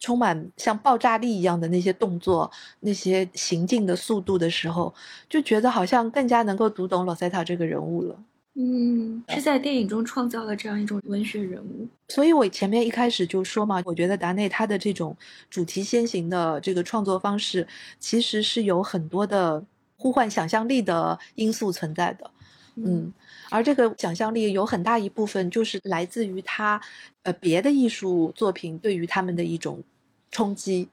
[0.00, 4.92] 充满像爆炸力一样的那些动作、那些行进的速度的时候，
[5.28, 8.18] 就觉得好像更加能够读懂罗塞塔这个人物了。
[8.54, 15.16] 嗯，是在电影中创造了这样一种文学人物，所以我前面一开始就说嘛，我觉得达内他的这种
[15.48, 17.66] 主题先行的这个创作方式，
[17.98, 19.64] 其实是有很多的
[19.96, 22.30] 呼唤想象力的因素存在的。
[22.74, 23.12] 嗯，
[23.50, 26.80] 而这个想象力有很大一部分就是来自于他，
[27.22, 29.82] 呃，别的艺术作品对于他们的一种
[30.30, 30.88] 冲击，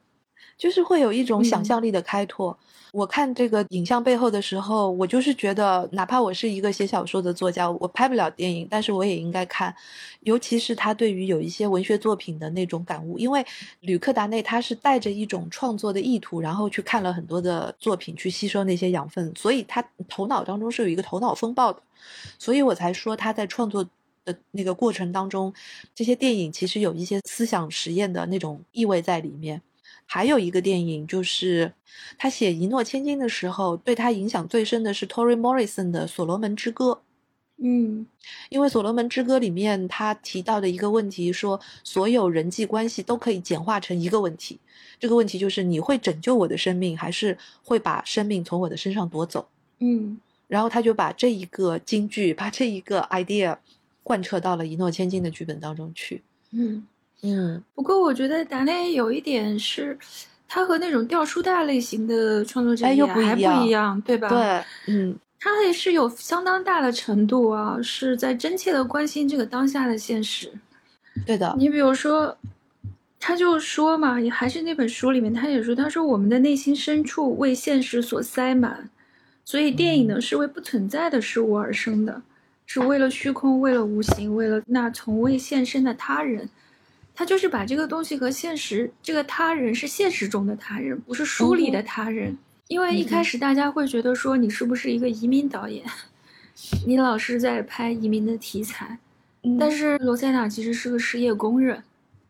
[0.57, 2.57] 就是会有一种想象力的开拓。
[2.93, 9.75] 我看这个影像背后的时候，我就是觉得，哪怕我是一个写小说的作家，我拍不了电影，但是我也应该看。
[10.21, 13.45] 尤其是他对于有一些文学作品的那种感悟，因为
[13.81, 21.81] 吕克达内他是带着一种创作的意图，然后去看了很多的作品，去吸收那些养分，所以他头脑当中是有一个头脑风暴的。
[22.39, 23.85] 所以我才说他在创作
[24.23, 25.53] 的那个过程当中，
[25.93, 29.61] 这些电影其实有一些思想实验的那种意味在里面。
[30.07, 31.73] 还有一个电影，就是
[32.17, 36.85] 他写《一诺千金》的时候，对他影响最深的是 Tori Morrison 的《所罗门之歌》。
[37.59, 38.05] 嗯，
[38.49, 44.59] 因为《所罗门之歌》里面他提到的一个问题，说所有人际关系都可以简化成一个问题，
[44.99, 49.49] 这个问题就是你会拯救我的生命，还是会把生命从我的身上夺走？
[49.79, 53.57] 嗯，然后他就把这一个金句，把这一个 idea
[54.03, 56.23] 贯彻到了《一诺千金》的剧本当中去。
[56.51, 56.87] 嗯。
[57.23, 59.97] 嗯，不过我觉得达内有一点是，
[60.47, 63.19] 他和那种掉书袋类型的创作者还不
[63.65, 64.29] 一样，对吧？
[64.29, 70.51] 对，嗯，他也是有相当大的程度啊，是在真切的关心这个当下的现实。
[71.25, 72.37] 对的，你比如说，
[73.19, 78.87] 他就说嘛，也还是那本书里面，他也说，他说我们的内心深处为现实所塞满，
[79.43, 82.21] 所以电影呢是为不存在的事物而生的，
[82.67, 86.47] 是为了虚空，为了无形，为了那从未现身的他人。
[87.17, 92.37] 他就是把这个东西和现实，这个他人是现实中的他人，不是书里的他人。
[92.67, 95.83] 因为一开始大家会觉得说你是不是一个移民导演，
[96.85, 98.99] 你老是在拍移民的题材。
[99.59, 101.81] 但是罗塞塔其实是个失业工人。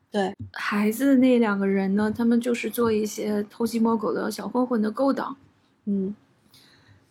[0.09, 5.35] 对，孩子那两个人呢，他们就是做一些偷鸡摸狗的小混混的勾当。
[5.83, 6.15] 嗯，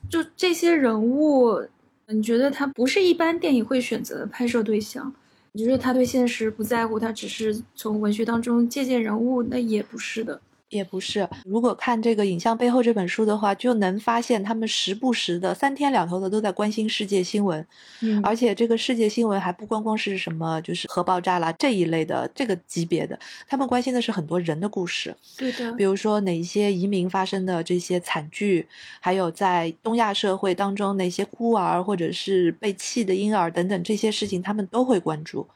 [0.08, 1.60] 就这些人物，
[2.06, 5.12] 你觉得他不是一般电影会选择的拍摄对象？
[5.56, 10.40] 就是他对现实不在乎，他只是从文学当中借鉴人物，那也不是的。
[10.68, 17.64] 也不是，如果看这个《影像背后》这本书的话，就能发现他们时不时的三天两头的都在关心世界新闻，
[18.02, 28.66] 嗯，而且这个世界新闻还不光光是什么就是核爆炸啦这一类的这个级别的，他们关心的是很多人的故事，对的，比如说哪一些移民发生的这些惨剧，
[29.00, 35.46] 还有在东亚社会当中哪些孤儿或者是被弃的婴儿等等这些事情，他们都会关注。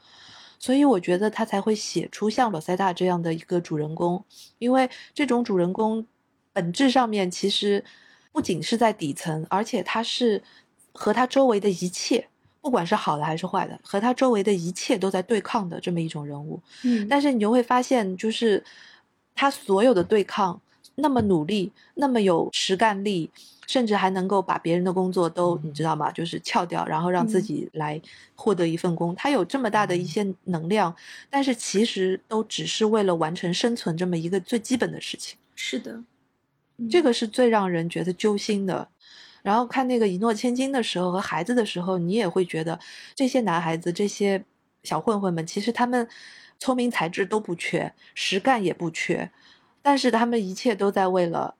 [0.61, 4.23] 所以我觉得他才会写出像罗塞塔这样的一个主人公，
[4.59, 6.05] 因为这种主人公
[6.53, 7.83] 本质上面其实
[8.31, 10.39] 不仅是在底层，而且他是
[10.93, 12.27] 和他周围的一切，
[12.61, 16.61] 不管是好的还是坏的，和他周围的一切都在对抗的这么一种人物。
[16.83, 18.63] 嗯，但是你就会发现，就是
[19.33, 20.61] 他所有的对抗
[21.01, 23.29] 那么努力，那么有实干力。
[23.67, 26.11] 甚至还能够把别人的工作都你知道吗？
[26.11, 28.01] 就是撬掉，然后让自己来
[28.35, 29.15] 获得一份工。
[29.15, 30.93] 他有这么大的一些能量，
[31.29, 35.37] 但是其实都只是为了完成生存这么一个最基本的事情。
[35.55, 36.03] 是的，
[36.89, 38.89] 这个是最让人觉得揪心的。
[39.41, 42.77] 然后看那个一诺千金的时候和孩子的时候，你也会觉得
[43.15, 44.43] 这些男孩子、这些
[44.83, 46.05] 小混混们，其实他们
[46.59, 49.31] 聪明才智都不缺，实干也不缺，
[49.81, 51.55] 但是他们一切都在为了。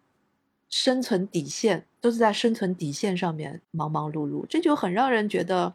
[0.74, 5.74] 生存底线都是在生存底线上面忙忙碌碌，这就很让人觉得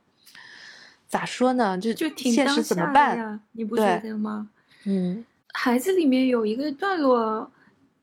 [1.07, 1.77] 咋说呢？
[1.77, 3.41] 就就挺现实怎么办呀？
[3.53, 4.49] 你不觉得吗？
[4.85, 5.23] 嗯，
[5.53, 7.53] 孩子里面有一个段落，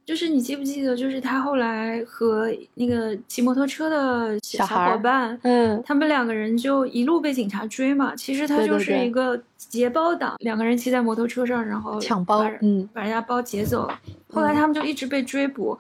[0.06, 0.96] 就是你记不记得？
[0.96, 8.16] 就是他后来和那个骑摩托车的小伙伴，嗯，他们两个人就一路被警察追嘛。
[8.16, 14.00] 其实他就是一个劫包党，两个人骑在摩托车上，然后抢包，嗯，把人家包劫走了。
[14.32, 15.78] 后来他们就一直被追捕。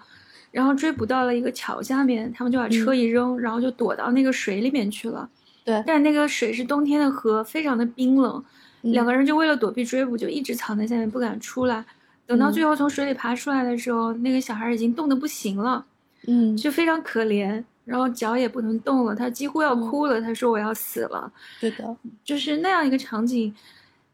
[0.51, 5.27] 然后追捕到了一个桥下面，他们就把车一扔，然后就躲到那个水里面去了。
[5.65, 8.43] 对，但那个水是冬天的河，非常的冰冷。
[8.81, 11.83] 两个人就为了躲避追捕，就一直藏在下面不敢出来。
[12.25, 15.85] 等到最后从水里爬出来的时候，那个小孩已经冻得不行了，
[16.27, 20.21] 嗯，就非常可怜，然后脚也不能动了，他几乎要哭了。
[20.21, 23.53] 他说：“我要死了。”对的，就是那样一个场景。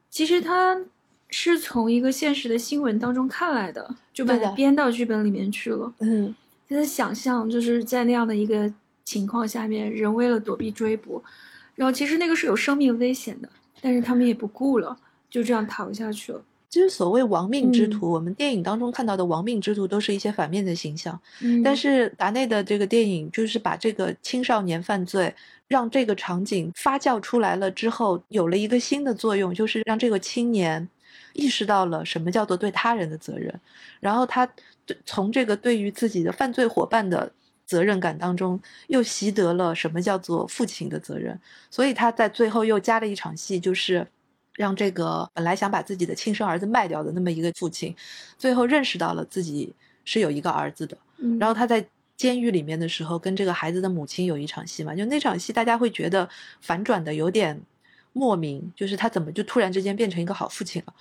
[0.09, 0.77] 其实他
[1.29, 3.95] 是从一个现实的新闻当中看来的。
[4.11, 5.93] 就把它编到剧本里面去了。
[5.99, 6.35] 嗯，
[6.67, 8.69] 他的想象就是在那样的一个
[9.05, 11.23] 情况下面，人为了躲避追捕，
[11.75, 13.47] 然后其实那个是有生命危险的，
[13.79, 14.97] 但是他们也不顾了，
[15.29, 16.41] 就这样逃下去了。
[16.69, 21.19] 就是所谓亡命之徒，我们电影当中看到的亡命之徒都是一些反面的形象。
[21.41, 25.33] 嗯，但是达内的这个电影就是把这个青少年犯罪，
[25.67, 30.87] 让这个场景发酵出来了之后，有了一个新的作用，就是让这个青年。
[31.33, 33.53] 意识到了什么叫做对他人的责任，
[33.99, 34.49] 然后他
[35.05, 37.31] 从这个对于自己的犯罪伙伴的
[37.65, 41.39] 责任感当中又习得了什么叫做父亲的责任，
[41.69, 44.05] 所以他在最后又加了一场戏，就是
[44.59, 47.95] 让这个本来想把自己的亲生儿子卖掉的那么一个父亲，
[48.37, 50.97] 最后认识到了自己是有一个儿子的。
[51.39, 51.87] 然后他在
[52.17, 56.27] 监狱里面的时候，跟这个孩子的母亲有一场戏嘛，就那场戏大家会觉得
[56.59, 57.57] 反转的有点
[58.11, 60.93] 莫名，就是他怎么就突然之间变成一个好父亲了？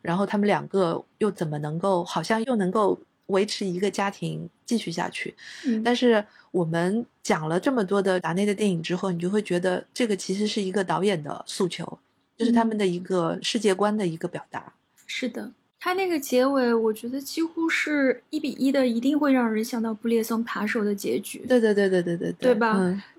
[0.00, 2.98] 然后他们两个又怎么能够好像又能够？
[3.28, 5.34] 维持一个家庭继续下去，
[5.82, 11.98] 但是我们讲了这么多的达内的电影之后，你就会觉得这个其实是一个导演的诉求，
[12.36, 14.72] 就是他们的一个世界观的一个表达。
[15.06, 15.52] 是的。
[15.78, 21.40] 他那个结尾，我觉得几乎是一比一的，一定会让人想到布列松扒手的结局。
[21.46, 22.74] 对对对对对对，对吧？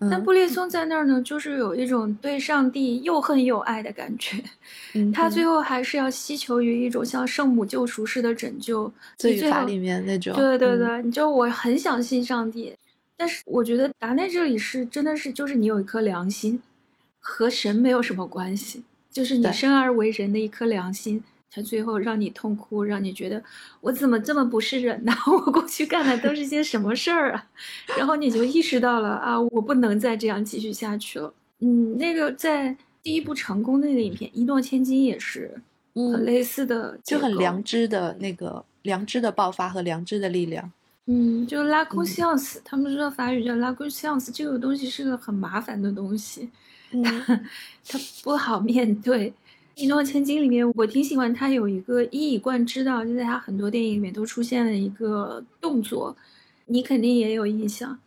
[0.10, 4.44] 但布列松在那儿呢，就是有一种对上帝又恨又爱的感觉。
[5.14, 8.92] 他最后还是要希求于一种像圣母救赎式的拯救。
[9.16, 10.36] 罪法里面那种。
[10.36, 12.76] 对对对，你就我很想信上帝，
[13.16, 16.60] 但是我觉得达内这里是真的是就是你有一颗良心，
[17.20, 18.84] 和神没有什么关系，
[19.16, 21.24] 就是你生而为人的一颗良心。
[21.50, 23.42] 它最后让你痛哭，让你觉得
[23.80, 25.14] 我怎么这么不是人呢？
[25.26, 27.48] 我过去干的都是些什么事儿啊？
[27.98, 31.34] 然后你就意识到了啊，我不能再这样继续下去了。
[31.60, 35.62] 嗯，那个在第一部成功的那个影片《一诺千金》也是
[35.94, 40.70] 很类似的，就很良知的那个良知的爆发和良知的力量。
[41.06, 46.50] 嗯，就拉贡西奥斯，他们说法语叫拉贡西奥斯，这个东西是个很麻烦的东西，
[47.88, 49.32] 它不好面对。
[49.84, 56.16] 《一诺千金》里面，我挺喜欢他有一个一以贯之的，就在他很多电影里面都出现了一个动作，
[56.68, 58.00] 你肯定也有印象，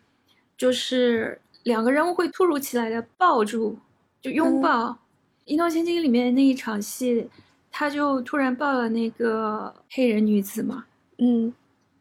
[0.56, 3.76] 就是两个人会突如其来的抱住，
[4.22, 4.92] 就拥抱。
[5.44, 7.28] 《一诺千金》里面那一场戏，
[7.70, 10.86] 他就突然抱了那个黑人女子嘛，
[11.18, 11.52] 嗯，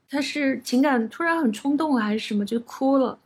[0.09, 3.19] 他是情感突然很冲动还是什么，就哭了。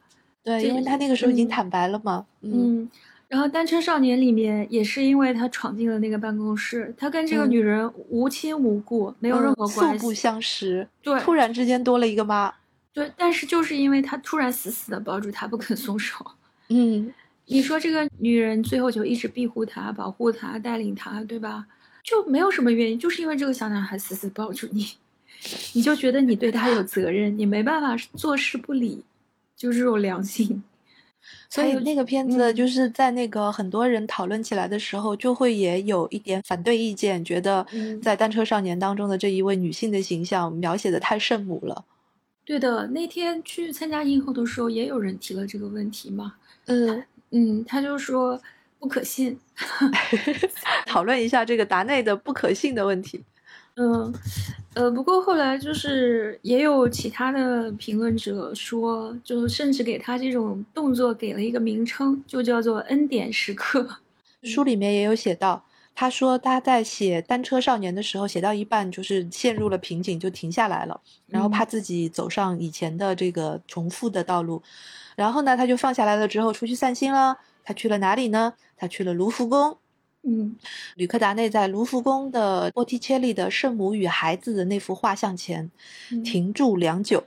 [0.43, 2.89] 对，因为他那个时候已经坦白了嘛，嗯。
[3.31, 10.85] 然后《单车少年》里面也是因为他闯进了那个办公室，他跟这个女人无亲无故，没有任何关系，素不相识。
[11.01, 12.53] 对，突然之间多了一个妈。
[12.91, 16.25] 对，但是就是因为他突然死死的抱住她，不肯松手。
[16.67, 17.13] 嗯，
[17.45, 21.65] 你说这个女人最后就一直庇护他、保护他、带领他，对吧？
[22.03, 24.85] 就没有什么原因，就是因为这个小男孩死死抱住你，
[25.71, 29.05] 你就觉得你对他有责任，你没办法坐视不理，
[29.55, 30.61] 就这种良心。
[31.49, 37.65] 所以那个片子就是在那个很多人讨论起来的时候，就会也有一点反对意见，觉得
[38.01, 41.85] 在《单车少年》当中的这一位女性的形象描写的太圣母了。
[42.43, 46.33] 对的，那天去参加映后的时候，也有人提了这个问题嘛。
[46.65, 48.39] 嗯嗯，他就说
[48.79, 49.39] 不可信，
[50.85, 53.23] 讨论一下这个达内的不可信的问题。
[53.75, 54.13] 嗯，
[54.73, 63.87] 呃，不过后来就是也有其他的评论者说，就甚至给他这种动作给了一个名称，就叫做恩典时刻。
[64.43, 65.63] 书里面也有写到，
[65.95, 74.61] 他说他在写《单车少年》的时候，写到一半就是陷入了瓶颈，就停下来了，然后怕自己走上以前的这个重复的道路，
[75.15, 77.37] 然后呢，他就放下来了之后出去散心了。
[77.63, 78.53] 他去了哪里呢？
[78.75, 79.77] 他去了卢浮宫。
[80.23, 80.55] 嗯，
[80.95, 85.71] 吕克达内在卢浮宫的波提切利的《圣母与孩子》的那幅画像前
[86.23, 87.23] 停住良久，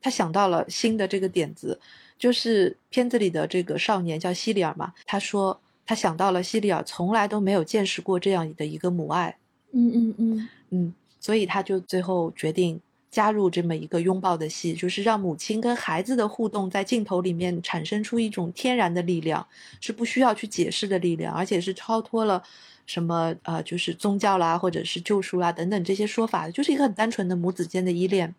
[0.00, 1.78] 他想到了新的这个点子，
[2.18, 4.92] 就是片子里的这个少年叫西里尔嘛。
[5.04, 9.36] 他说他想到了西里尔从来都没有见识过这样的一个母爱。
[9.72, 12.80] 嗯嗯嗯嗯，所以他就最后决定。
[13.16, 19.48] 加入这么一个拥抱的戏，就是让母亲跟孩子的互动在镜头里面产生出一种天然的力量，
[19.80, 22.42] 是不需要去解释的力量，而且是超脱了
[22.84, 28.34] 什么呃，就是宗教啦，或者是救赎啊等等这些说法的，就是一个很单纯的母子间的依恋。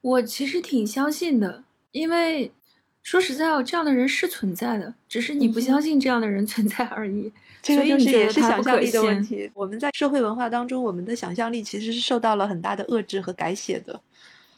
[0.00, 1.62] 我其实挺相信的，
[1.92, 2.50] 因为。
[3.02, 7.32] 说实在哦，这样的人是存在的，只是你不相信这样的人存在而已。
[7.62, 9.50] 这个就是也是想象力的问题。
[9.52, 14.00] 我们在社会文化当中，我们的想象力其实是受到了很大的遏制和改写的。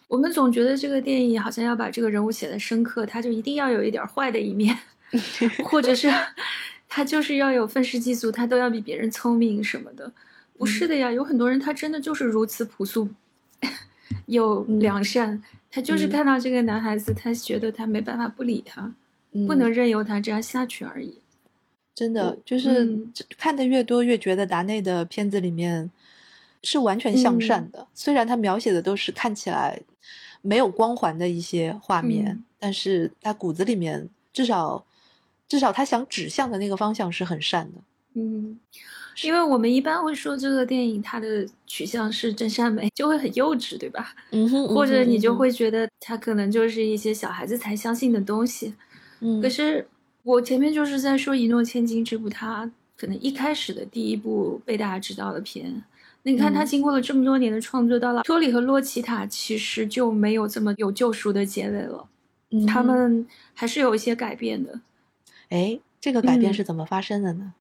[0.06, 4.76] 我们总觉得这个电影好像要把这个人物写的深刻，他就一定要有一点坏的一面，
[5.64, 6.12] 或者是
[6.88, 10.12] 他就是要有愤世嫉俗，他都要比别人聪明什么的。
[10.58, 13.08] 不是的呀，有很多人他真的就是如此朴素，
[14.26, 15.42] 有良善。
[15.74, 18.94] 他就是看到这个男孩子，他觉得他没办法不理他，
[19.46, 21.18] 不能任由他这样下去而已。
[21.94, 23.06] 真的就是
[23.38, 25.90] 看的越多，越觉得达内的片子里面
[26.62, 27.88] 是完全向善的。
[27.94, 29.80] 虽然他描写的都是看起来
[30.42, 34.84] 没有光环的一些画面，但是他骨子里面至少
[35.48, 37.78] 至少他想指向的那个方向是很善的。
[38.12, 38.60] 嗯。
[39.22, 44.14] 因为我们一般会说这个电影它的取向是真善美，就会很幼稚，对吧？
[44.30, 48.74] 嗯哼，或者你就会觉得它可能就是一些小孩子才相信的东西。
[49.20, 49.86] 嗯可是
[50.22, 55.82] 我前面就是在说《一诺千金》这部它可能一开始的第一部被大家知道的片。
[56.24, 62.06] 你看，它嗯经过了这么多年的创作，到了托里和洛奇塔，其实就没有这么有救赎的结尾了。
[62.50, 64.80] 嗯他们还是有一些改变的。
[65.48, 67.54] 哎，这个改变嗯是怎么发生的呢？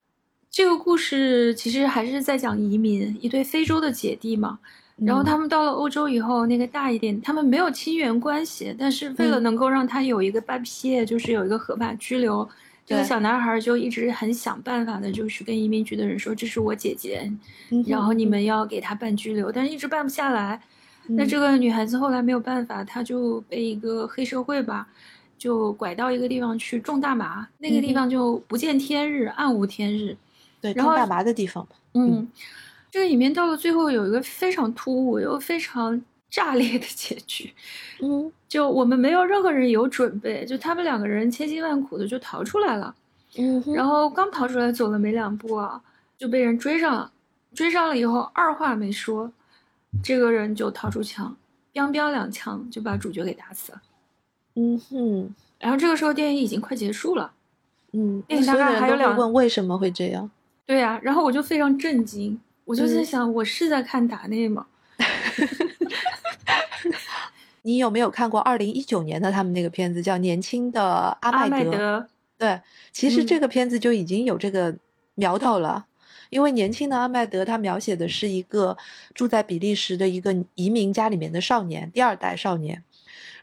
[0.52, 4.60] 这个故事其实还是在讲移民，一对非洲的姐弟嘛。
[4.98, 12.48] 然后嗯他们到了欧洲以后，那个大一点，他们没有亲缘关系，但是为了嗯能够让他有一个半撇，就是有一个合法居留，
[12.86, 17.32] 这个小男孩就一直很想办法的，就是跟移民局的人说这是我姐姐，
[17.70, 20.62] 嗯然后你们要给他办居留，但是一直办不下来。
[21.08, 24.88] 那嗯这个女孩子后来没有办法，她就被一个黑社会吧，
[25.38, 30.16] 就拐到一个地方去种大麻，那个地方就不见天日，暗无天日。
[30.62, 32.28] 对然后种大麻的地方嘛，嗯，
[32.90, 36.00] 这个里面到了最后有一个非常突兀又非常
[36.30, 37.54] 炸裂的结局，
[38.00, 42.94] 嗯就我们没有任何人有准备，就他们两个人千辛万苦的就逃出来了，
[43.38, 45.82] 嗯哼，然后刚逃出来走了没两步啊，
[46.18, 47.12] 就被人追上了，
[47.54, 49.32] 追上了以后二话没说，
[50.04, 51.36] 这个人就掏出枪
[51.74, 53.82] ，biang biang 两枪就把主角给打死了。
[54.56, 57.32] 嗯哼，然后这个时候电影已经快结束了，
[57.94, 60.30] 嗯，电影大概还有两问为什么会这样？
[60.66, 64.66] 对呀、然后我就非常震惊，我就在嗯想，我是在看达内吗？
[67.64, 70.84] 你有没有看过二零一九年的他们那个片子叫《年轻的
[71.22, 71.70] 阿阿麦德》？
[71.72, 72.08] 麦德，
[72.38, 74.76] 对，其实嗯这个片子就已经有这个
[75.16, 75.86] 苗头了。
[76.30, 78.78] 因为年轻的阿麦德，他描写的是一个
[79.14, 82.84] 住在比利时的一个移民家里面的少年，第二代少年。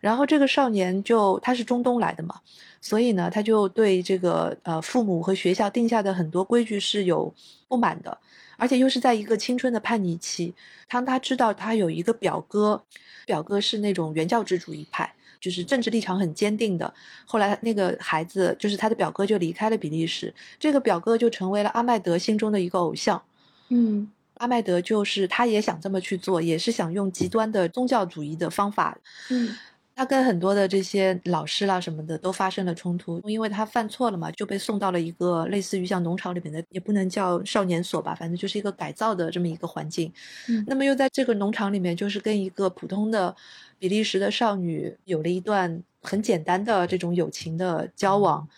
[0.01, 2.41] 然后这个少年就他是中东来的嘛，
[2.81, 7.33] 所以呢，他就对这个呃父母和学校定下的很多规矩是有
[7.67, 8.17] 不满的，
[8.57, 10.55] 而且又是在一个青春的叛逆期。
[10.89, 12.83] 当他知道他有一个表哥，
[13.27, 16.93] 表哥是那种原教旨主义派，就是政治立场很坚定的。
[17.27, 23.23] 后来那个孩子就是他的表哥就离开了比利时，这个表哥就成为了阿麦德心中的一个偶像。
[23.71, 28.97] 嗯阿麦德就是他也想这么去做，也是想用极端的宗教主义的方法。
[29.31, 29.55] 嗯
[29.99, 40.13] 他跟很多的这些老师啦什么的都发生了冲突，因为他犯错了嘛，就被送到了一个类似于像农场里面的，也不能叫少年所吧，反正就是一个改造的这么一个环境。
[40.49, 43.35] 嗯那么又在这个农场里面，就是跟一个普通的
[43.77, 48.49] 比利时的少女有了一段很简单的这种友情的交往。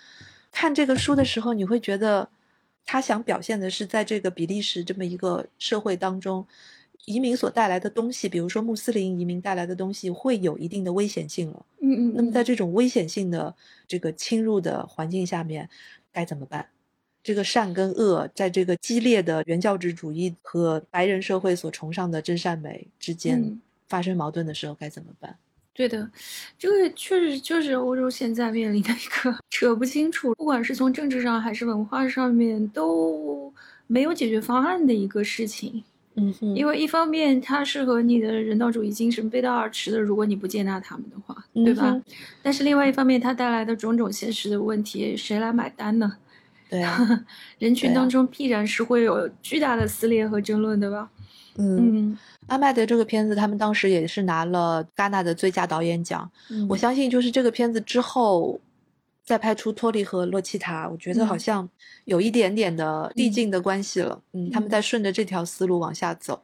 [0.52, 2.28] 看这个书的时候，你会觉得
[2.84, 6.46] 他想表现的是在这个比利时这么一个社会当中，
[7.06, 11.66] 移民所带来的东西，比如说穆斯林移民带来的东西，会有一定的危险性了。
[11.80, 13.54] 嗯嗯，那么在这种危险性的
[13.88, 15.68] 这个侵入的环境下面，
[16.12, 16.66] 该怎么办？
[17.22, 25.36] 这个善跟恶，在这个激烈的原教旨主义和白人社会所崇尚的真善美之间嗯发生矛盾的时候，该怎么办？
[25.72, 26.10] 对的，
[26.58, 33.52] 这个确实就是欧洲现在面临的一个扯不清楚，不管是从政治上还是文化上面都
[33.86, 35.82] 没有解决方案的一个事情。
[36.20, 41.90] 嗯哼因为一方面它是和你的人道主义精神背道而驰的，如果你不接纳他们的话，对吧？
[41.90, 42.02] 嗯
[42.42, 46.16] 但是另外一方面，它带来的种种现实的问题，谁来买单呢？
[46.68, 47.24] 对啊，
[47.58, 51.10] 人群当中必然是会有巨大的撕裂和争论的吧？
[51.56, 56.30] 嗯，嗯阿麦德这个片子，他们当时也是拿了戛纳的最佳导演奖。
[56.50, 58.60] 嗯，我相信，就是这个片子之后，
[59.30, 61.68] 再拍出托利和洛奇塔，我觉得好嗯像
[62.04, 64.20] 有一点点的递嗯进的关系了。
[64.32, 66.42] 嗯，他们嗯在顺着这条思路往下走。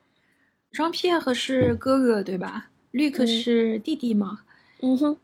[0.71, 2.71] 张皮耶和是哥哥对吧？
[2.93, 4.39] 绿克嗯是弟弟嘛？
[4.83, 5.17] 嗯哼，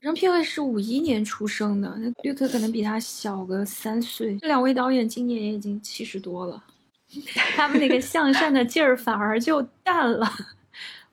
[0.00, 4.38] 张皮耶是五一年出生的，那绿克可能比他小个三岁。
[4.38, 6.64] 这两位导演今年也已经七十多了，
[7.54, 10.26] 他们那个向善的劲儿反而就淡了。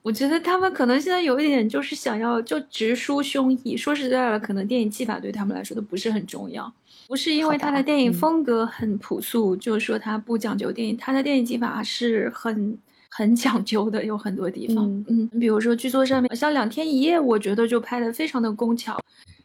[0.08, 3.76] 我觉得他们可能现在有一点就是想要就直抒胸臆。
[3.76, 6.72] 说实在的，可能电影技法对他们来说都不是很重要，
[7.10, 12.78] 不是因为他的电影嗯风格很朴素，就是说他不讲究电影，他的电影技法是很
[13.10, 14.86] 很讲究的，有很多地方。
[14.86, 18.98] 嗯嗯，比如说剧作上面，像《两天一夜》，我觉得就拍的非常的工巧，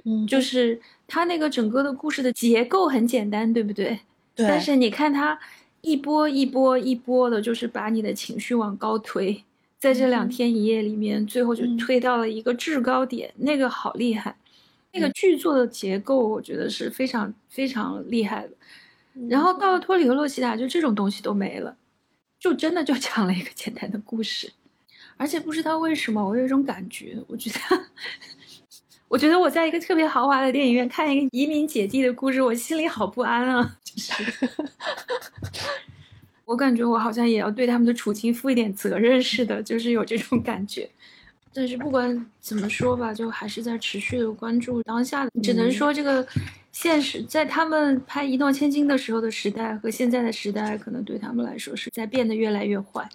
[0.04, 3.98] 嗯，就是他那个整个的故事的结构很简单，对不对？
[4.36, 5.36] 对，但是你看他
[5.80, 9.42] 一波一波一波的，就是把你的情绪往高推，
[9.82, 10.28] 在这两嗯。
[10.28, 11.76] 天一夜里面，最后就嗯。
[11.76, 14.36] 推到了一个制高点，那个好厉害。
[14.92, 15.12] 那个嗯。
[15.12, 18.52] 剧作的结构，我觉得是非常非常厉害的。
[19.14, 19.26] 嗯。
[19.28, 21.76] 然后到了托里和洛西塔，就这种东西都没了，
[22.38, 24.52] 就真的就讲了一个简单的故事，
[25.16, 27.84] 而且不知道为什么，我有一种感觉，我觉得，
[29.08, 34.22] 我觉得我在一个特别豪华的电影院看一个移民姐弟的故事，我心里好不安啊，就是，
[36.44, 40.88] 我感觉我好像也要对他们的处境负一点责任似的，就是有这种感觉。
[41.54, 45.28] 但是不管怎么说吧，就还是在持续的关注当下。
[45.42, 46.26] 只能说这个
[46.72, 53.06] 现实，在他们拍《一诺千金》的时候的时代和现在的时代，可能对他们来说是在变得越来越坏。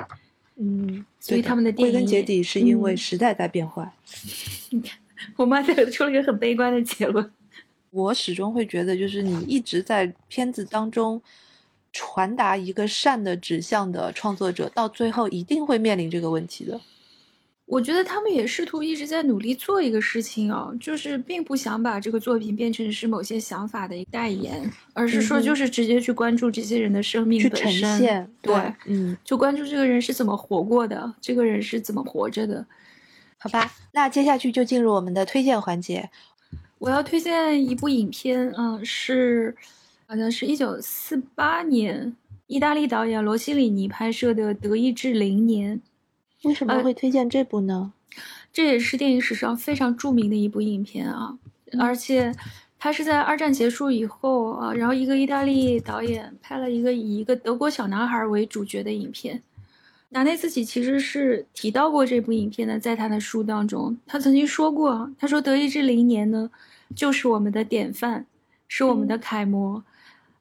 [0.56, 3.92] 嗯，所以他们的电影归根结底是因为时代在变坏。
[4.70, 4.98] 你看，
[5.36, 7.32] 我妈在出了一个很悲观的结论。
[7.90, 11.20] 我始终会觉得，就是你一直在片子当中
[11.92, 16.80] 传达一个善的指向的创作者，到最后一定会面临这个问题的。
[17.66, 28.56] 我觉得他们也试图一直在努力做一个事情哦，就是并不想把这个作品变成是某些想法的一个代言，而是说就是直接去关注这些人的生命本身，对，
[28.86, 32.66] 嗯，就关注这个人是怎么活过的，这个人是怎么活着的，
[33.38, 33.70] 好吧？
[33.92, 36.10] 那接下去就进入我们的推荐环节。
[36.80, 39.54] 我要推荐一部影片，嗯，是
[40.10, 42.16] 好像是一九四八年
[42.48, 45.82] 意大利导演罗西里尼拍摄的《德意志零年》。
[46.48, 47.92] 为什么会推荐这部呢？
[48.54, 51.38] 这也是电影史上非常著名的一部影片啊，
[51.78, 52.34] 而且
[52.80, 59.44] 它是在二战结束以后啊，然后一个意大利导演拍了一个以一个德国小男孩为主角的影片。
[60.10, 66.50] 达内自己其实是提到过这部影片的，在他的书当中，他曾经说过，他说《德意志零年》呢，
[66.96, 68.26] 就是我们的典范，
[68.70, 69.84] 是我们的楷模，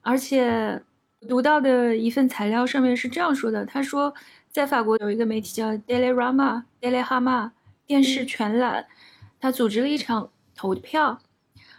[0.07, 0.81] 而且
[1.27, 4.13] 读到的一份材料上面是这样说的，他说。
[4.49, 7.51] 在法国有一个媒体叫 Daily Rama Daily Hama
[7.85, 8.87] 电视全览，
[9.39, 11.19] 他组织了一场投票，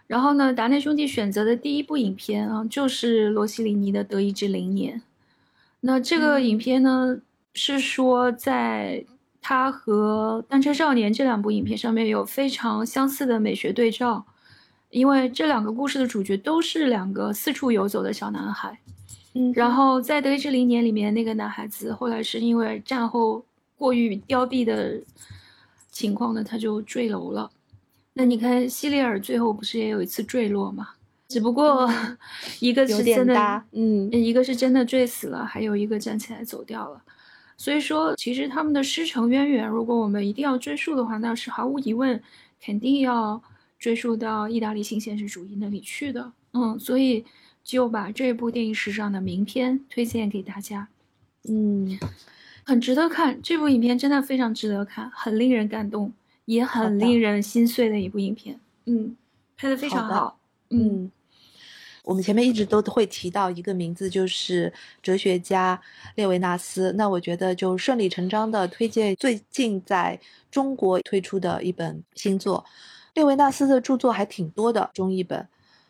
[0.06, 4.98] 然后呢，达内兄弟选择的第一部影片啊，就是罗西里尼的《德意志零年》。
[5.80, 7.18] 那这个影片呢，
[7.52, 9.04] 是说在
[9.40, 14.24] 他和《单车少年》这两部影片上面有非常相似的美学对照，
[14.90, 18.78] 因为这两个故事的主角都是两个四处游走的小男孩。
[19.34, 23.44] 嗯然后在《德意志零年》里面，那个男孩子后来是因为战后
[23.76, 25.00] 过于凋敝的
[25.90, 27.50] 情况呢，他就坠楼了。
[28.14, 30.88] 那你看，希利尔最后不是也有一次坠落吗？
[31.28, 31.88] 只不过
[32.58, 37.02] 一个是真的，嗯，一个是真的坠死了，还有一个站起来走掉了。
[37.58, 42.20] 所以说，其实他们的师承渊源，如果我们一定要追溯的话，那是毫无疑问，
[42.60, 43.40] 肯定要
[43.78, 46.32] 追溯到意大利新现实主义那里去的。
[46.52, 47.24] 嗯，所以。
[47.64, 50.88] 就把这部电影史上的名片推荐给大家，
[51.50, 51.98] 嗯，
[52.64, 53.42] 很值得看。
[53.42, 56.10] 这部影片真的非常值得看，很令人感动，
[56.46, 58.58] 也很令人心碎的一部影片。
[58.86, 59.14] 嗯，
[59.54, 60.40] 拍的非常好。
[60.70, 61.12] 嗯，
[62.04, 64.72] 我们前面一直都会提到一个名字，就是
[65.02, 65.78] 哲学家
[66.14, 66.94] 列维纳斯。
[66.96, 70.18] 那我觉得就顺理成章的推荐最近在
[70.50, 72.64] 中国推出的一本新作。
[73.18, 75.44] 列维纳斯的著作还挺多的，中译本。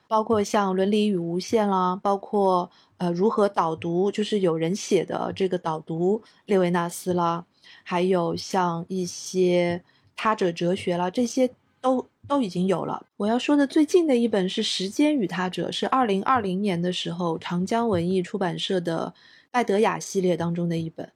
[0.08, 7.44] 包括像《伦理与无限》啦，包括呃如何导读，就是有人写的这个导读列维纳斯啦，
[7.82, 9.82] 还有像一些
[10.16, 11.50] 他者哲学啦，这些
[11.82, 13.04] 都都已经有了。
[13.18, 19.12] 我要说的最近的一本是《时间与他者》，是二零二零年的时候长江文艺出版社的
[19.50, 21.04] 拜德雅系列当中的一本，《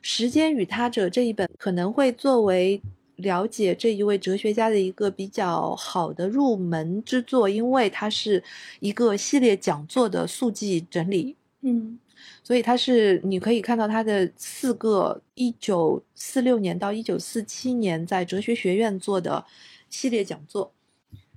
[0.00, 2.80] 时间与他者》这一本可能会作为。
[3.16, 8.42] 了解这一位哲学家的一个比较好的入门之作，因为它是
[8.80, 11.98] 一个系列讲座的速记整理，嗯，
[12.42, 19.42] 所以它是你可以看到他的四个一九四六年到一九四七年在哲学学院做的
[19.88, 20.70] 系列讲座，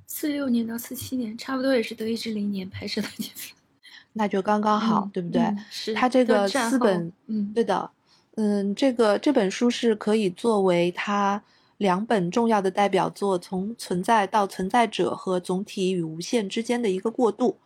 [0.06, 3.56] 四六年到四七年差不多也是德意志零年拍摄的年份，
[4.12, 5.42] 那就刚刚好，对不对？
[5.72, 7.90] 是他这个四本，嗯，对的，
[8.36, 11.42] 嗯，这个这本书是可以作为他。
[11.80, 17.58] 两本重要的代表作，从存在到存在者和总体与无限之间的一个过渡。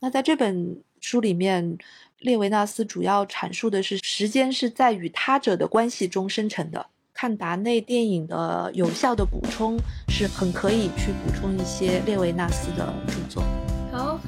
[0.00, 1.78] 那在这本书里面，
[2.18, 6.84] 列维纳斯主要阐述的是时间是在与他者的关系中生成的。
[7.14, 9.78] 看达内电影的有效的补充，
[10.08, 13.44] 是很可以去补充一些列维纳斯的著作。
[13.92, 14.18] 好，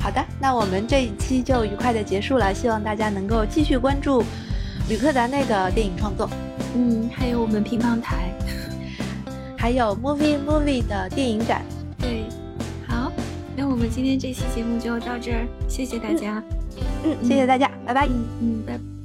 [0.00, 2.52] 好的，那我们这一期就愉快的结束了。
[2.52, 4.24] 希望大家能够继续关注
[4.88, 6.28] 吕克达内的电影创作。
[6.74, 8.32] 嗯，还有我们乒乓台。
[9.62, 11.62] 还有 Movie Movie 的电影展，
[11.96, 12.24] 对，
[12.88, 13.12] 好，
[13.54, 16.42] 那我们今天这期节目就到这儿，谢谢大家，
[17.04, 18.08] 嗯，谢谢大家，拜拜，
[18.40, 19.01] 嗯，拜。